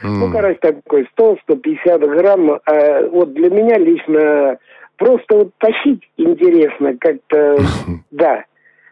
Ну, 0.02 0.30
карась 0.30 0.58
такой 0.60 1.08
100-150 1.16 2.06
грамм. 2.16 2.60
А 2.66 3.08
вот 3.08 3.32
для 3.32 3.48
меня 3.48 3.78
лично 3.78 4.58
просто 4.98 5.36
вот 5.36 5.50
тащить 5.58 6.02
интересно 6.18 6.96
как-то, 6.98 7.56
да, 8.10 8.44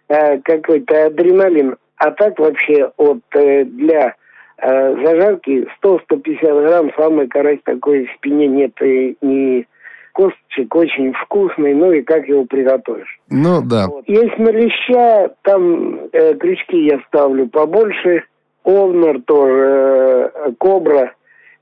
э, 0.09 0.39
какой-то 0.39 1.07
адреналин. 1.07 1.77
А 1.97 2.11
так 2.13 2.39
вообще 2.39 2.91
вот 2.97 3.21
э, 3.35 3.65
для 3.65 4.15
э, 4.59 4.95
зажарки 5.05 5.69
100-150 5.83 6.41
грамм 6.41 6.91
самый 6.97 7.29
карась 7.29 7.61
такой 7.65 8.07
в 8.07 8.13
спине 8.17 8.47
нет 8.47 8.73
и 8.81 9.17
ни 9.21 9.67
косточек 10.13 10.75
очень 10.75 11.13
вкусный, 11.13 11.75
ну 11.75 11.93
и 11.93 12.03
как 12.03 12.27
его 12.29 12.45
приготовишь. 12.45 13.19
Ну, 13.29 13.63
да. 13.63 13.87
Вот. 13.89 14.05
Есть 14.09 14.39
на 14.39 14.51
леща, 14.51 15.31
там 15.43 16.01
э, 16.13 16.35
крючки 16.35 16.85
я 16.85 17.01
ставлю 17.09 17.49
побольше, 17.49 18.25
овнер 18.65 19.21
тоже, 19.23 20.33
э, 20.35 20.53
кобра. 20.59 21.13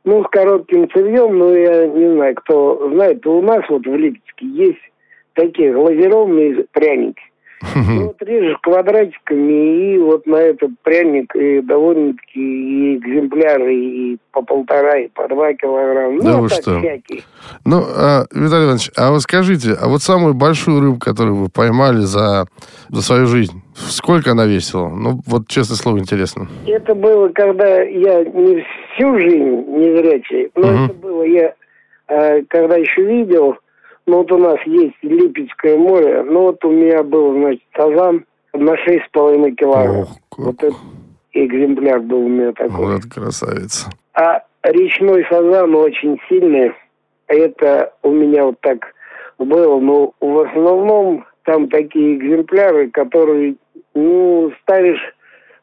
Ну, 0.04 0.24
с 0.24 0.28
коротким 0.28 0.88
цевьем, 0.90 1.38
ну, 1.38 1.54
я 1.54 1.86
не 1.86 2.14
знаю, 2.14 2.34
кто 2.36 2.90
знает, 2.92 3.26
у 3.26 3.42
нас 3.42 3.62
вот 3.68 3.86
в 3.86 3.94
Липецке 3.94 4.46
есть 4.46 4.92
такие 5.34 5.72
глазированные 5.72 6.64
пряники. 6.72 7.22
Ну, 7.74 8.06
вот 8.06 8.22
режешь 8.22 8.56
квадратиками, 8.62 9.94
и 9.94 9.98
вот 9.98 10.26
на 10.26 10.36
этот 10.36 10.70
пряник 10.82 11.34
и 11.34 11.60
довольно-таки 11.60 12.38
и 12.40 12.96
экземпляры 12.98 13.74
и 13.74 14.18
по 14.32 14.42
полтора, 14.42 14.98
и 14.98 15.08
по 15.08 15.26
два 15.28 15.52
килограмма. 15.54 16.22
Да 16.22 16.36
ну, 16.36 16.42
вы 16.42 16.48
так 16.48 16.62
что? 16.62 16.78
всякие. 16.78 17.22
Ну, 17.64 17.82
а, 17.84 18.26
Виталий 18.32 18.64
Иванович, 18.64 18.90
а 18.96 19.10
вот 19.10 19.22
скажите, 19.22 19.72
а 19.72 19.88
вот 19.88 20.02
самую 20.02 20.34
большую 20.34 20.80
рыбу, 20.80 20.98
которую 20.98 21.34
вы 21.36 21.48
поймали 21.48 22.00
за, 22.00 22.46
за 22.90 23.02
свою 23.02 23.26
жизнь, 23.26 23.60
сколько 23.74 24.32
она 24.32 24.44
весила? 24.46 24.88
Ну, 24.88 25.20
вот 25.26 25.48
честное 25.48 25.76
слово, 25.76 25.98
интересно. 25.98 26.46
Это 26.66 26.94
было, 26.94 27.28
когда 27.30 27.82
я 27.82 28.24
не 28.24 28.64
всю 28.94 29.18
жизнь 29.18 29.64
незрячий, 29.68 30.50
но 30.54 30.68
Мгм. 30.68 30.84
это 30.84 30.94
было 30.94 31.22
я, 31.24 31.54
э, 32.08 32.42
когда 32.48 32.76
еще 32.76 33.02
видел, 33.02 33.56
ну 34.08 34.18
вот 34.18 34.32
у 34.32 34.38
нас 34.38 34.58
есть 34.64 34.96
Липецкое 35.02 35.76
море, 35.76 36.22
ну 36.22 36.44
вот 36.44 36.64
у 36.64 36.70
меня 36.70 37.02
был, 37.02 37.34
значит, 37.34 37.62
сазан 37.76 38.24
на 38.54 38.70
6,5 38.70 39.50
килограмм. 39.52 40.00
Ох, 40.00 40.08
Вот 40.38 40.62
этот 40.62 40.76
экземпляр 41.34 42.00
был 42.00 42.20
у 42.20 42.28
меня 42.28 42.52
такой. 42.52 42.94
Вот 42.94 43.04
красавица. 43.04 43.90
А 44.14 44.42
речной 44.62 45.26
сазан 45.30 45.74
очень 45.74 46.18
сильный. 46.28 46.72
Это 47.26 47.92
у 48.02 48.10
меня 48.10 48.46
вот 48.46 48.58
так 48.60 48.94
было. 49.38 49.78
Но 49.78 50.14
в 50.20 50.38
основном 50.40 51.26
там 51.44 51.68
такие 51.68 52.16
экземпляры, 52.16 52.90
которые, 52.90 53.56
ну, 53.94 54.50
ставишь 54.62 55.14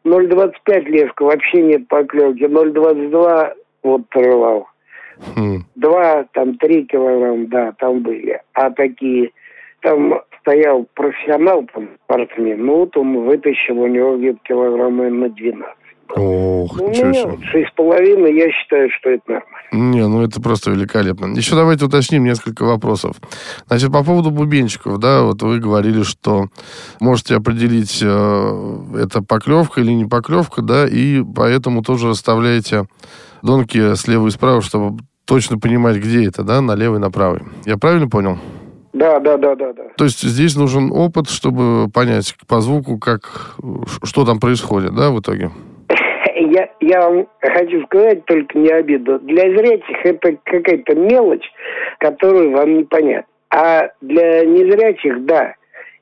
0,25 0.05 0.83
леска, 0.83 1.23
вообще 1.23 1.63
нет 1.63 1.87
поклевки. 1.87 2.43
0,22 2.43 3.53
вот 3.81 4.01
рвал. 4.13 4.67
Хм. 5.35 5.63
Два, 5.75 6.25
там, 6.33 6.57
три 6.57 6.85
килограмма, 6.85 7.47
да, 7.47 7.73
там 7.79 8.01
были. 8.01 8.41
А 8.53 8.69
такие, 8.71 9.31
там 9.81 10.21
стоял 10.41 10.85
профессионал, 10.93 11.65
там, 11.73 11.89
спортсмен, 12.03 12.65
ну, 12.65 12.79
вот 12.79 12.95
он 12.97 13.25
вытащил 13.25 13.79
у 13.79 13.87
него 13.87 14.17
где-то 14.17 14.39
килограмма 14.43 15.09
на 15.09 15.29
12. 15.29 15.65
Ох, 16.15 16.77
Ну, 16.79 16.89
ничего 16.89 17.13
себе. 17.13 17.45
шесть 17.47 17.69
с 17.71 17.73
половиной, 17.75 18.35
я 18.37 18.51
считаю, 18.51 18.89
что 18.91 19.09
это 19.09 19.23
нормально. 19.27 19.55
Не, 19.71 20.07
ну 20.07 20.21
это 20.23 20.39
просто 20.39 20.69
великолепно. 20.71 21.35
Еще 21.35 21.55
давайте 21.55 21.85
уточним 21.85 22.23
несколько 22.23 22.63
вопросов. 22.63 23.17
Значит, 23.67 23.91
по 23.91 24.03
поводу 24.03 24.29
бубенчиков, 24.29 24.99
да, 24.99 25.23
вот 25.23 25.41
вы 25.41 25.59
говорили, 25.59 26.03
что 26.03 26.45
можете 27.01 27.35
определить, 27.35 28.01
э, 28.03 28.77
это 29.01 29.23
поклевка 29.23 29.81
или 29.81 29.91
не 29.91 30.05
поклевка, 30.05 30.61
да, 30.61 30.87
и 30.87 31.23
поэтому 31.35 31.81
тоже 31.81 32.09
расставляете 32.09 32.85
донки 33.41 33.95
слева 33.95 34.27
и 34.27 34.31
справа, 34.31 34.61
чтобы 34.61 34.99
точно 35.25 35.57
понимать, 35.59 35.97
где 35.97 36.27
это, 36.27 36.43
да, 36.43 36.61
на 36.61 36.75
левый, 36.75 36.99
на 36.99 37.11
правый. 37.11 37.41
Я 37.65 37.77
правильно 37.77 38.07
понял? 38.07 38.37
Да, 38.93 39.19
да, 39.19 39.37
да, 39.37 39.55
да, 39.55 39.73
да. 39.73 39.83
То 39.97 40.05
есть 40.05 40.21
здесь 40.21 40.55
нужен 40.55 40.89
опыт, 40.91 41.29
чтобы 41.29 41.89
понять 41.89 42.33
по 42.47 42.61
звуку, 42.61 42.97
как, 42.97 43.55
что 44.03 44.25
там 44.25 44.39
происходит, 44.39 44.95
да, 44.95 45.11
в 45.11 45.19
итоге? 45.19 45.49
Я, 46.35 46.69
я 46.79 47.09
вам 47.09 47.27
хочу 47.41 47.83
сказать, 47.85 48.25
только 48.25 48.57
не 48.57 48.69
обиду. 48.69 49.19
Для 49.19 49.43
зрячих 49.43 49.97
это 50.05 50.37
какая-то 50.43 50.95
мелочь, 50.95 51.45
которую 51.99 52.51
вам 52.51 52.77
не 52.77 52.83
понять. 52.83 53.25
А 53.49 53.89
для 54.01 54.45
незрячих, 54.45 55.25
да, 55.25 55.55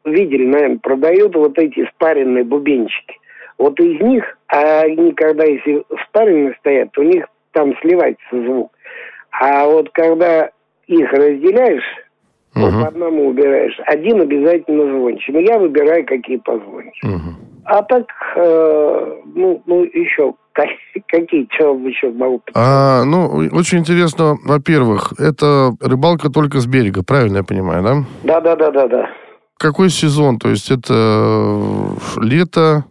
видели, 0.06 0.46
наверное, 0.46 0.80
продают 0.80 1.36
вот 1.36 1.58
эти 1.58 1.88
спаренные 1.96 2.44
бубенчики. 2.44 3.16
Вот 3.64 3.80
из 3.80 3.98
них, 4.02 4.26
а 4.50 4.82
они 4.82 5.14
когда 5.14 5.46
если 5.46 5.86
спаренные 6.10 6.54
стоят, 6.60 6.98
у 6.98 7.04
них 7.04 7.24
там 7.54 7.74
сливается 7.80 8.22
звук. 8.32 8.70
А 9.32 9.66
вот 9.66 9.90
когда 9.94 10.50
их 10.88 11.10
разделяешь, 11.14 11.84
Мгм. 12.56 12.82
по 12.82 12.88
одному 12.90 13.30
убираешь, 13.30 13.80
один 13.86 14.20
обязательно 14.22 14.84
звонче. 14.92 15.32
Но 15.32 15.40
я 15.40 15.58
выбираю, 15.58 16.06
какие 16.06 16.38
позвонче. 16.38 17.00
Мгм. 17.04 17.36
А 17.64 17.82
так, 17.84 18.06
э, 18.36 19.16
ну, 19.34 19.64
ну, 19.66 19.84
еще, 19.86 20.34
какие, 21.08 21.48
что 21.54 21.74
еще 21.88 22.12
могу 22.12 22.42
А, 22.54 23.06
ну, 23.06 23.28
очень 23.54 23.80
интересно, 23.80 24.36
во-первых, 24.44 25.14
это 25.20 25.72
рыбалка 25.80 26.30
только 26.30 26.60
с 26.60 26.68
берега, 26.68 27.02
правильно 27.02 27.38
я 27.38 27.44
понимаю, 27.44 27.82
да? 27.82 27.96
Да, 28.24 28.42
да, 28.42 28.56
да, 28.58 28.72
да, 28.72 28.88
да. 28.90 29.10
Какой 29.58 29.90
сезон? 29.90 30.38
То 30.38 30.50
есть 30.50 30.70
это 30.70 30.94
э, 30.94 32.22
лето, 32.22 32.84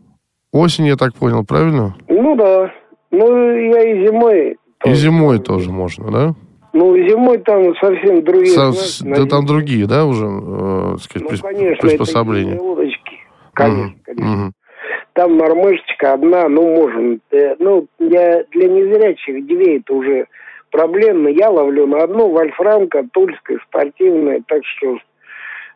осень, 0.52 0.86
я 0.86 0.96
так 0.96 1.14
понял, 1.14 1.44
правильно? 1.44 1.94
Ну 2.08 2.36
да. 2.36 2.72
Ну, 3.10 3.56
я 3.56 3.82
и 3.82 4.06
зимой. 4.06 4.50
И 4.52 4.56
тоже. 4.78 4.94
зимой 4.96 5.38
тоже 5.38 5.70
можно, 5.70 6.10
да? 6.10 6.34
Ну, 6.72 6.96
зимой 6.96 7.38
там 7.38 7.74
совсем 7.76 8.22
другие. 8.24 8.54
Со- 8.54 9.06
на 9.06 9.16
да 9.16 9.26
там 9.26 9.46
другие, 9.46 9.86
да, 9.86 10.06
уже, 10.06 10.24
э, 10.26 10.96
сказать, 11.00 11.28
Ну, 11.28 11.34
прис- 11.36 11.42
конечно, 11.42 11.76
приспособления? 11.88 12.54
это 12.54 12.62
удочки. 12.62 13.16
Конечно, 13.52 13.82
Мгм, 13.84 13.96
конечно. 14.04 14.26
мгм. 14.36 14.52
Там 15.14 15.34
мормышечка 15.36 16.14
одна, 16.14 16.48
ну, 16.48 16.74
можем. 16.74 17.20
э, 17.32 17.56
ну, 17.58 17.86
для, 17.98 18.44
для 18.44 18.68
незрячих 18.68 19.46
дверей 19.46 19.80
это 19.80 19.92
уже 19.92 20.26
проблемно. 20.70 21.28
Я 21.28 21.50
ловлю 21.50 21.86
на 21.86 22.02
одну 22.04 22.30
вольфрамка, 22.30 23.04
тульская, 23.12 23.58
спортивная, 23.68 24.42
так 24.48 24.62
что 24.64 24.96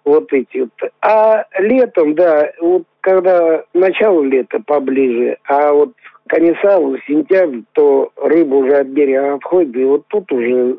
вот 0.07 0.33
эти 0.33 0.59
вот. 0.61 0.91
А 1.03 1.45
летом, 1.59 2.15
да, 2.15 2.51
вот 2.61 2.85
когда 3.01 3.65
начало 3.75 4.23
лета 4.23 4.63
поближе, 4.65 5.37
а 5.45 5.73
вот 5.73 5.93
конец 6.29 6.57
августа, 6.65 7.05
сентябрь, 7.07 7.61
то 7.73 8.11
рыба 8.17 8.55
уже 8.55 8.77
от 8.77 8.87
берега 8.87 9.35
отходит, 9.35 9.77
и 9.77 9.85
вот 9.85 10.07
тут 10.09 10.33
уже 10.33 10.79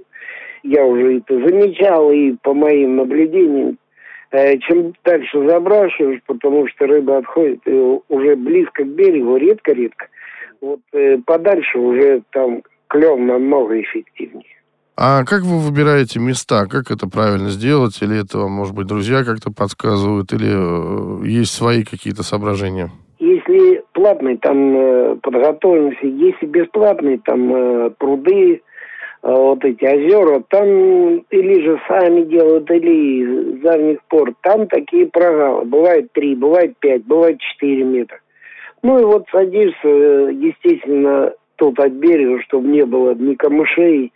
я 0.64 0.84
уже 0.84 1.18
это 1.18 1.36
замечал, 1.36 2.12
и 2.12 2.32
по 2.42 2.54
моим 2.54 2.96
наблюдениям, 2.96 3.78
э, 4.32 4.58
чем 4.60 4.94
дальше 5.04 5.48
забрасываешь, 5.48 6.22
потому 6.26 6.68
что 6.68 6.88
рыба 6.88 7.18
отходит 7.18 7.62
уже 8.10 8.36
близко 8.36 8.84
к 8.84 8.88
берегу, 8.88 9.38
редко-редко, 9.38 10.08
вот 10.62 10.80
э, 10.94 11.18
подальше 11.26 11.78
уже 11.78 12.24
там 12.32 12.64
клев 12.88 13.20
намного 13.20 13.80
эффективнее. 13.80 14.57
А 15.00 15.24
как 15.26 15.44
вы 15.44 15.60
выбираете 15.60 16.20
места? 16.20 16.66
Как 16.66 16.90
это 16.90 17.08
правильно 17.08 17.50
сделать? 17.50 18.02
Или 18.02 18.20
это, 18.20 18.40
может 18.48 18.74
быть, 18.74 18.88
друзья 18.88 19.24
как-то 19.24 19.52
подсказывают? 19.52 20.34
Или 20.34 20.50
э, 20.50 21.28
есть 21.28 21.54
свои 21.54 21.84
какие-то 21.84 22.24
соображения? 22.24 22.90
Если 23.20 23.84
платный, 23.94 24.38
там 24.38 24.76
э, 24.76 25.16
подготовимся. 25.22 26.08
Если 26.08 26.48
бесплатный, 26.48 27.20
там 27.20 27.56
э, 27.56 27.90
пруды, 27.92 28.64
вот 29.22 29.64
эти 29.66 29.84
озера, 29.84 30.42
там 30.50 30.68
или 30.68 31.64
же 31.64 31.80
сами 31.88 32.24
делают, 32.24 32.70
или 32.72 33.54
из 33.54 33.62
давних 33.62 34.02
пор, 34.06 34.34
там 34.42 34.68
такие 34.68 35.06
прогалы. 35.06 35.66
Бывает 35.66 36.12
три, 36.14 36.34
бывает 36.34 36.76
пять, 36.80 37.04
бывает 37.06 37.40
четыре 37.40 37.84
метра. 37.84 38.20
Ну 38.82 39.00
и 39.00 39.04
вот 39.04 39.26
садишься, 39.32 39.88
естественно, 39.88 41.34
тут 41.58 41.78
от 41.80 41.92
берега, 41.94 42.42
чтобы 42.44 42.70
не 42.70 42.84
было 42.84 43.14
ни 43.14 43.36
камышей. 43.36 44.12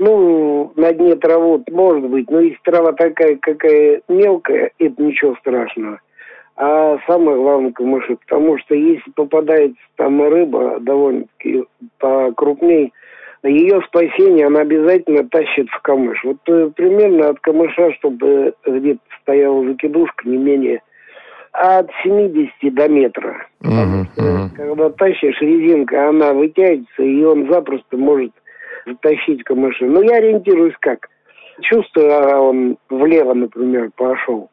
Ну, 0.00 0.72
на 0.76 0.94
дне 0.94 1.14
траву 1.14 1.62
может 1.70 2.08
быть, 2.08 2.30
но 2.30 2.40
если 2.40 2.58
трава 2.64 2.92
такая, 2.92 3.36
какая 3.36 4.00
мелкая, 4.08 4.70
это 4.78 5.02
ничего 5.02 5.36
страшного. 5.36 6.00
А 6.56 6.98
самое 7.06 7.36
главное 7.36 7.72
камыши, 7.72 8.16
потому 8.16 8.56
что 8.58 8.74
если 8.74 9.10
попадается 9.10 9.76
там 9.96 10.22
рыба 10.22 10.80
довольно-таки 10.80 11.64
покрупней, 11.98 12.94
ее 13.42 13.82
спасение 13.88 14.46
она 14.46 14.60
обязательно 14.60 15.28
тащит 15.28 15.68
в 15.68 15.82
камыш. 15.82 16.24
Вот 16.24 16.38
э, 16.46 16.70
примерно 16.74 17.28
от 17.28 17.40
камыша, 17.40 17.92
чтобы 17.98 18.54
где-то 18.64 19.00
стояла 19.20 19.66
закидушка, 19.66 20.26
не 20.26 20.38
менее 20.38 20.80
от 21.52 21.90
70 22.02 22.50
до 22.72 22.88
метра. 22.88 23.46
Uh-huh, 23.62 24.06
uh-huh. 24.16 24.48
Когда 24.56 24.88
тащишь 24.88 25.40
резинка, 25.42 26.08
она 26.08 26.32
вытягивается, 26.32 27.02
и 27.02 27.22
он 27.22 27.52
запросто 27.52 27.98
может 27.98 28.32
затащить 28.86 29.44
камыши. 29.44 29.86
Но 29.86 30.02
я 30.02 30.16
ориентируюсь 30.16 30.74
как? 30.80 31.08
Чувствую, 31.62 32.10
а 32.10 32.40
он 32.40 32.78
влево, 32.88 33.34
например, 33.34 33.90
пошел. 33.96 34.50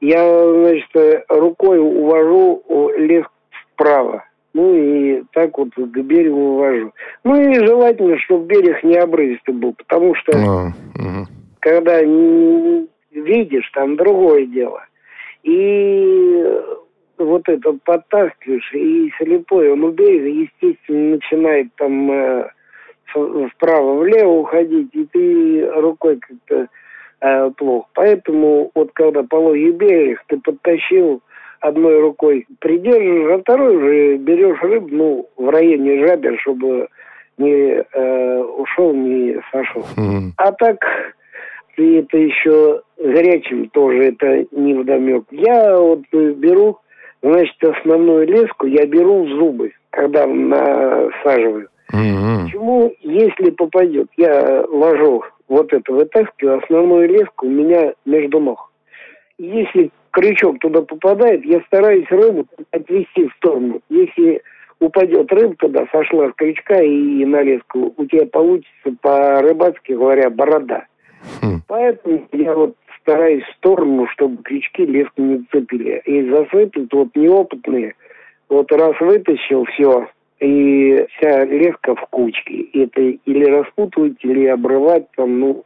Я, 0.00 0.52
значит, 0.52 1.24
рукой 1.28 1.78
увожу 1.78 2.62
лес 2.96 3.26
вправо. 3.72 4.24
Ну 4.52 4.74
и 4.74 5.22
так 5.32 5.56
вот 5.58 5.68
к 5.74 6.00
берегу 6.02 6.54
увожу. 6.54 6.92
Ну 7.22 7.40
и 7.40 7.54
желательно, 7.54 8.18
чтобы 8.18 8.46
берег 8.46 8.82
не 8.82 8.96
обрывистый 8.96 9.54
был, 9.54 9.74
потому 9.74 10.14
что 10.16 10.32
uh-huh. 10.32 11.26
когда 11.60 12.00
видишь, 13.12 13.70
там 13.72 13.96
другое 13.96 14.46
дело. 14.46 14.82
И 15.42 16.44
вот 17.18 17.48
это 17.48 17.72
подтаскиваешь, 17.84 18.72
и 18.74 19.10
слепой 19.18 19.70
он 19.72 19.84
у 19.84 19.90
берега, 19.90 20.26
естественно, 20.26 21.16
начинает 21.16 21.68
там 21.76 22.10
э, 22.10 22.50
вправо-влево 23.12 24.40
уходить, 24.40 24.90
и 24.92 25.04
ты 25.06 25.70
рукой 25.74 26.18
как-то 26.18 26.68
э, 27.20 27.50
плохо. 27.56 27.88
Поэтому 27.94 28.70
вот 28.74 28.90
когда 28.92 29.22
пологий 29.22 29.70
берег, 29.70 30.22
ты 30.28 30.38
подтащил 30.38 31.22
одной 31.60 32.00
рукой, 32.00 32.46
придерживаешь, 32.58 33.38
а 33.38 33.42
второй 33.42 33.76
уже 33.76 34.16
берешь 34.16 34.60
рыбу, 34.62 34.88
ну, 34.90 35.28
в 35.36 35.48
районе 35.48 36.06
жабер, 36.06 36.38
чтобы 36.40 36.88
не 37.38 37.84
э, 37.92 38.38
ушел, 38.42 38.92
не 38.92 39.40
сошел. 39.52 39.84
Mm-hmm. 39.96 40.32
А 40.36 40.52
так 40.52 40.78
и 41.76 41.94
это 41.94 42.18
еще 42.18 42.82
горячим 42.98 43.68
тоже 43.70 44.08
это 44.08 44.46
не 44.52 44.74
вдомек. 44.74 45.24
Я 45.30 45.78
вот 45.78 46.02
беру, 46.12 46.78
значит, 47.22 47.62
основную 47.62 48.26
леску 48.26 48.66
я 48.66 48.86
беру 48.86 49.24
в 49.24 49.28
зубы, 49.30 49.72
когда 49.90 50.26
насаживаю. 50.26 51.68
Mm-hmm. 51.92 52.44
Почему, 52.44 52.94
если 53.00 53.50
попадет, 53.50 54.08
я 54.16 54.64
ложу 54.68 55.24
вот 55.48 55.72
это, 55.72 55.92
вытаскиваю, 55.92 56.62
основную 56.62 57.08
леску 57.08 57.46
у 57.46 57.50
меня 57.50 57.92
между 58.04 58.40
ног. 58.40 58.70
Если 59.38 59.90
крючок 60.10 60.58
туда 60.60 60.82
попадает, 60.82 61.44
я 61.44 61.60
стараюсь 61.66 62.08
рыбу 62.10 62.46
отвести 62.70 63.26
в 63.26 63.32
сторону. 63.34 63.80
Если 63.88 64.42
упадет 64.78 65.32
рыба 65.32 65.54
туда, 65.56 65.86
сошла 65.90 66.28
с 66.28 66.34
крючка 66.34 66.80
и 66.82 67.24
на 67.24 67.42
леску, 67.42 67.92
у 67.96 68.04
тебя 68.06 68.26
получится, 68.26 68.94
по-рыбацки 69.00 69.92
говоря, 69.92 70.30
борода. 70.30 70.86
Хм. 71.42 71.62
Поэтому 71.66 72.26
я 72.32 72.54
вот 72.54 72.76
стараюсь 73.00 73.44
в 73.44 73.56
сторону, 73.56 74.06
чтобы 74.08 74.42
крючки 74.42 74.86
леску 74.86 75.22
не 75.22 75.44
цепили. 75.50 76.02
И 76.04 76.30
засыпят 76.30 76.92
вот 76.92 77.08
неопытные. 77.14 77.94
Вот 78.48 78.70
раз 78.72 78.94
вытащил, 79.00 79.64
все, 79.66 80.08
и 80.40 81.06
вся 81.16 81.44
леска 81.44 81.94
в 81.94 82.06
кучке. 82.10 82.62
Это 82.72 83.00
или 83.00 83.44
распутывать, 83.44 84.16
или 84.22 84.46
обрывать 84.46 85.04
там, 85.16 85.38
ну, 85.38 85.64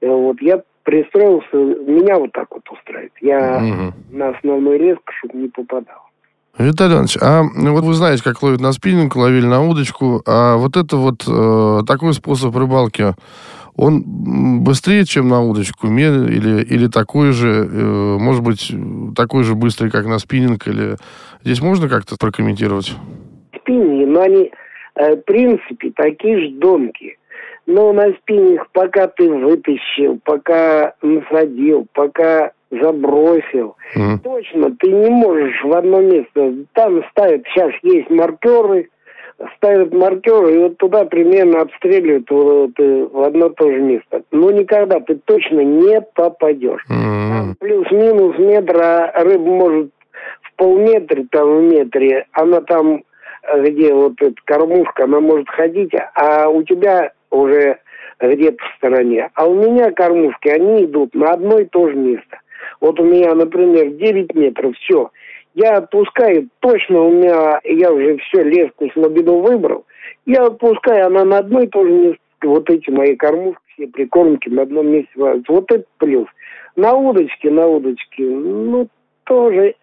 э, 0.00 0.08
вот 0.08 0.40
я 0.42 0.62
пристроился, 0.84 1.56
меня 1.56 2.18
вот 2.18 2.32
так 2.32 2.48
вот 2.50 2.62
устраивает. 2.70 3.12
Я 3.20 3.62
угу. 3.62 4.16
на 4.16 4.30
основной 4.30 4.78
леску, 4.78 5.12
чтобы 5.18 5.38
не 5.38 5.48
попадал. 5.48 6.10
Виталий 6.58 6.94
Иванович, 6.94 7.16
а 7.22 7.42
вот 7.42 7.84
вы 7.84 7.94
знаете, 7.94 8.22
как 8.22 8.42
ловят 8.42 8.60
на 8.60 8.72
спиннинг, 8.72 9.16
ловили 9.16 9.46
на 9.46 9.62
удочку, 9.62 10.22
а 10.26 10.56
вот 10.56 10.76
это 10.76 10.96
вот 10.96 11.24
э, 11.26 11.80
такой 11.86 12.12
способ 12.12 12.54
рыбалки, 12.54 13.14
он 13.76 14.02
быстрее, 14.62 15.06
чем 15.06 15.28
на 15.28 15.40
удочку, 15.40 15.86
или, 15.86 16.62
или 16.62 16.86
такой 16.88 17.32
же, 17.32 17.48
э, 17.48 18.16
может 18.18 18.42
быть, 18.42 18.70
такой 19.16 19.44
же 19.44 19.54
быстрый, 19.54 19.90
как 19.90 20.06
на 20.06 20.18
спиннинг, 20.18 20.66
или 20.66 20.96
здесь 21.44 21.62
можно 21.62 21.88
как-то 21.88 22.16
прокомментировать? 22.18 22.94
Спиннинги, 23.60 24.04
но 24.04 24.20
они, 24.22 24.52
э, 24.96 25.16
в 25.16 25.20
принципе, 25.22 25.92
такие 25.94 26.40
же 26.40 26.48
донки. 26.50 27.16
Но 27.66 27.92
на 27.92 28.12
спиннинг, 28.14 28.68
пока 28.72 29.06
ты 29.06 29.30
вытащил, 29.30 30.18
пока 30.24 30.94
насадил, 31.02 31.86
пока 31.92 32.52
забросил, 32.70 33.76
mm. 33.96 34.18
точно 34.22 34.74
ты 34.78 34.90
не 34.90 35.10
можешь 35.10 35.62
в 35.62 35.72
одно 35.72 36.00
место. 36.00 36.54
Там 36.74 37.02
ставят, 37.10 37.44
сейчас 37.46 37.72
есть 37.82 38.10
маркеры, 38.10 38.88
ставят 39.56 39.92
маркеры, 39.92 40.54
и 40.54 40.58
вот 40.58 40.78
туда 40.78 41.04
примерно 41.04 41.62
обстреливают 41.62 42.30
вот, 42.30 42.72
э, 42.78 43.06
в 43.10 43.22
одно 43.22 43.48
то 43.50 43.70
же 43.70 43.80
место. 43.80 44.22
Но 44.30 44.50
никогда 44.50 45.00
ты 45.00 45.16
точно 45.24 45.60
не 45.60 46.00
попадешь. 46.14 46.84
Mm. 46.90 47.54
Плюс-минус 47.58 48.38
метра 48.38 49.12
рыба 49.14 49.50
может 49.50 49.90
в 50.42 50.56
полметре, 50.56 51.26
там 51.30 51.58
в 51.58 51.62
метре, 51.62 52.26
она 52.32 52.60
там, 52.60 53.02
где 53.58 53.92
вот 53.92 54.20
эта 54.20 54.36
кормушка, 54.44 55.04
она 55.04 55.20
может 55.20 55.48
ходить, 55.48 55.92
а 56.14 56.48
у 56.48 56.62
тебя 56.62 57.12
уже 57.30 57.78
где-то 58.20 58.62
в 58.62 58.76
стороне. 58.76 59.30
А 59.34 59.46
у 59.46 59.54
меня 59.54 59.90
кормушки, 59.90 60.48
они 60.48 60.84
идут 60.84 61.14
на 61.14 61.32
одно 61.32 61.58
и 61.58 61.64
то 61.64 61.88
же 61.88 61.96
место. 61.96 62.40
Вот 62.80 63.00
у 63.00 63.04
меня, 63.04 63.34
например, 63.34 63.90
9 63.90 64.34
метров, 64.34 64.76
все. 64.76 65.10
Я 65.54 65.78
отпускаю, 65.78 66.48
точно 66.60 67.02
у 67.02 67.10
меня, 67.10 67.60
я 67.64 67.92
уже 67.92 68.18
все, 68.18 68.42
леску 68.42 68.88
слабину 68.92 69.40
выбрал. 69.40 69.84
Я 70.26 70.44
отпускаю, 70.46 71.06
она 71.06 71.24
на 71.24 71.38
одно 71.38 71.60
и 71.62 71.66
то 71.66 71.84
же 71.84 71.90
место. 71.90 72.20
Вот 72.42 72.70
эти 72.70 72.88
мои 72.90 73.16
кормушки, 73.16 73.60
все 73.74 73.86
прикормки 73.88 74.48
на 74.48 74.62
одном 74.62 74.88
месте. 74.88 75.10
Вот 75.16 75.70
это 75.72 75.84
плюс. 75.98 76.26
На 76.76 76.94
удочке, 76.94 77.50
на 77.50 77.66
удочке, 77.66 78.22
ну, 78.22 78.88
тоже 79.24 79.74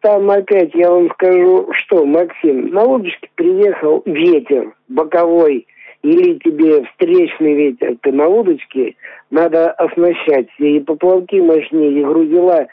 там 0.00 0.30
опять 0.30 0.74
я 0.74 0.90
вам 0.90 1.10
скажу, 1.10 1.68
что, 1.72 2.04
Максим, 2.04 2.68
на 2.68 2.84
удочке 2.84 3.28
приехал 3.34 4.02
ветер 4.06 4.74
боковой– 4.88 5.66
или 6.02 6.38
тебе 6.38 6.84
встречный 6.84 7.54
ветер, 7.54 7.96
ты 8.02 8.12
на 8.12 8.26
удочке, 8.26 8.94
надо 9.30 9.70
оснащать 9.72 10.48
и 10.58 10.80
поплавки 10.80 11.36
мощнее, 11.36 12.00
и 12.00 12.04
грузила, 12.04 12.66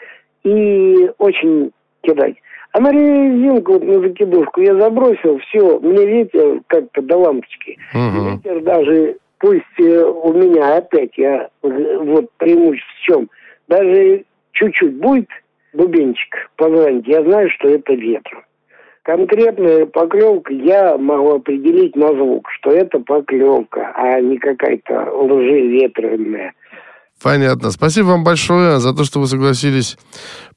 и 0.43 1.09
очень 1.17 1.71
кидать. 2.01 2.35
А 2.71 2.79
на 2.79 2.91
резинку, 2.91 3.73
вот 3.73 3.83
на 3.83 3.99
закидушку 4.01 4.61
я 4.61 4.75
забросил, 4.79 5.39
все, 5.39 5.79
мне 5.79 6.05
ветер 6.05 6.61
как-то 6.67 7.01
до 7.01 7.17
лампочки. 7.17 7.77
Угу. 7.93 8.29
Ветер 8.31 8.61
даже, 8.61 9.17
пусть 9.39 9.79
э, 9.79 10.05
у 10.05 10.33
меня 10.33 10.77
опять, 10.77 11.17
я 11.17 11.49
вот 11.61 12.29
преимущество 12.37 12.93
в 12.93 13.01
чем, 13.01 13.29
даже 13.67 14.23
чуть-чуть 14.53 14.95
будет 14.95 15.27
бубенчик 15.77 16.49
позвонить, 16.57 17.07
я 17.07 17.23
знаю, 17.23 17.49
что 17.51 17.69
это 17.69 17.93
ветром 17.93 18.43
конкретная 19.07 19.85
поклевка 19.85 20.51
я 20.53 20.97
могу 20.97 21.35
определить 21.35 21.95
на 21.95 22.09
звук, 22.09 22.49
что 22.59 22.71
это 22.71 22.99
поклевка, 22.99 23.93
а 23.95 24.19
не 24.19 24.37
какая-то 24.37 25.11
лжеветренная. 25.13 26.51
Понятно. 27.23 27.71
Спасибо 27.71 28.07
вам 28.07 28.25
большое 28.25 28.79
за 28.79 28.93
то, 28.93 29.05
что 29.05 29.21
вы 29.21 29.27
согласились 29.27 29.97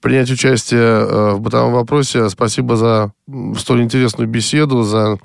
принять 0.03 0.31
участие 0.31 0.81
э, 0.81 1.31
в 1.35 1.41
бытовом 1.41 1.73
вопросе. 1.73 2.29
Спасибо 2.29 2.75
за 2.75 3.13
столь 3.57 3.83
интересную 3.83 4.29
беседу, 4.29 4.83
за 4.83 5.19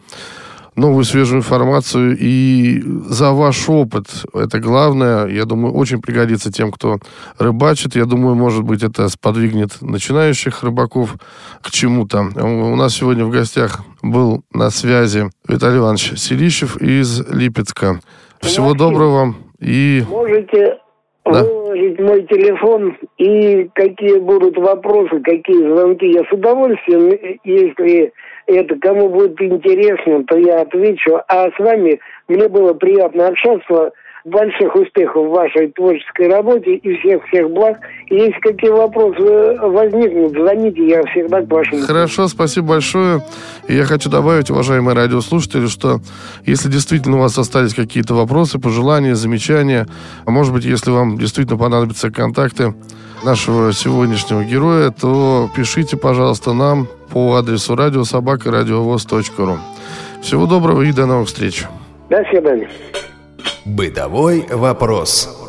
новую 0.76 1.04
свежую 1.06 1.40
информацию 1.40 2.18
и 2.20 2.82
за 3.08 3.32
ваш 3.32 3.70
опыт. 3.70 4.08
Это 4.34 4.60
главное. 4.60 5.28
Я 5.28 5.46
думаю, 5.46 5.74
очень 5.74 6.02
пригодится 6.02 6.52
тем, 6.52 6.72
кто 6.72 7.00
рыбачит. 7.38 7.96
Я 7.96 8.06
думаю, 8.06 8.36
может 8.36 8.64
быть, 8.64 8.84
это 8.84 9.08
сподвигнет 9.10 9.82
начинающих 9.82 10.64
рыбаков 10.64 11.16
к 11.62 11.72
чему-то. 11.72 12.28
У 12.36 12.76
нас 12.76 12.96
сегодня 12.96 13.26
в 13.26 13.32
гостях 13.32 13.82
был 14.02 14.44
на 14.54 14.70
связи 14.70 15.30
Виталий 15.48 15.78
Иванович 15.78 16.14
Селищев 16.18 16.78
из 16.78 17.28
Липецка. 17.30 18.00
Всего 18.42 18.70
Максим, 18.70 18.78
доброго 18.78 19.16
вам 19.16 19.36
и... 19.60 20.04
Можете 20.10 20.78
да? 21.26 21.44
Выложить 21.76 22.00
мой 22.00 22.24
телефон 22.24 22.98
и 23.18 23.70
какие 23.74 24.20
будут 24.20 24.58
вопросы, 24.58 25.20
какие 25.22 25.68
звонки. 25.68 26.08
Я 26.08 26.24
с 26.24 26.32
удовольствием, 26.32 27.40
если 27.44 28.14
это 28.48 28.76
кому 28.80 29.10
будет 29.10 29.42
интересно, 29.42 30.24
то 30.26 30.38
я 30.38 30.62
отвечу. 30.62 31.20
А 31.28 31.50
с 31.52 31.60
вами 31.60 32.00
мне 32.28 32.48
было 32.48 32.74
приятно 32.74 33.28
общаться. 33.28 33.92
Больших 34.26 34.76
успехов 34.76 35.28
в 35.28 35.30
вашей 35.30 35.72
творческой 35.72 36.28
работе 36.28 36.76
и 36.76 36.98
всех-всех 36.98 37.50
благ. 37.52 37.78
Если 38.10 38.40
какие 38.42 38.72
вопросы 38.72 39.22
возникнут, 39.62 40.32
звоните, 40.32 40.88
я 40.88 41.04
всегда 41.04 41.42
к 41.42 41.52
вашему. 41.52 41.82
Хорошо, 41.86 42.28
спасибо 42.28 42.70
большое. 42.70 43.22
И 43.68 43.76
я 43.76 43.86
хочу 43.86 44.10
добавить, 44.10 44.50
уважаемые 44.50 44.96
радиослушатели, 44.96 45.68
что 45.68 46.00
если 46.44 46.70
действительно 46.70 47.18
у 47.18 47.20
вас 47.22 47.38
остались 47.38 47.76
какие-то 47.76 48.16
вопросы, 48.16 48.60
пожелания, 48.60 49.16
замечания, 49.16 49.86
а 50.26 50.32
может 50.32 50.54
быть, 50.54 50.66
если 50.66 50.90
вам 50.90 51.18
действительно 51.18 51.60
понадобятся 51.60 52.12
контакты 52.12 52.74
нашего 53.24 53.74
сегодняшнего 53.74 54.44
героя, 54.44 54.90
то 54.90 55.50
пишите, 55.56 55.98
пожалуйста, 55.98 56.54
нам 56.54 56.88
по 57.12 57.36
адресу 57.36 57.76
радиособакарадиовоз.ру. 57.76 59.58
Всего 60.24 60.48
доброго 60.48 60.82
и 60.82 60.92
до 60.92 61.06
новых 61.06 61.28
встреч. 61.28 61.66
До 62.10 62.24
свидания. 62.32 62.70
Бытовой 63.66 64.46
вопрос. 64.50 65.45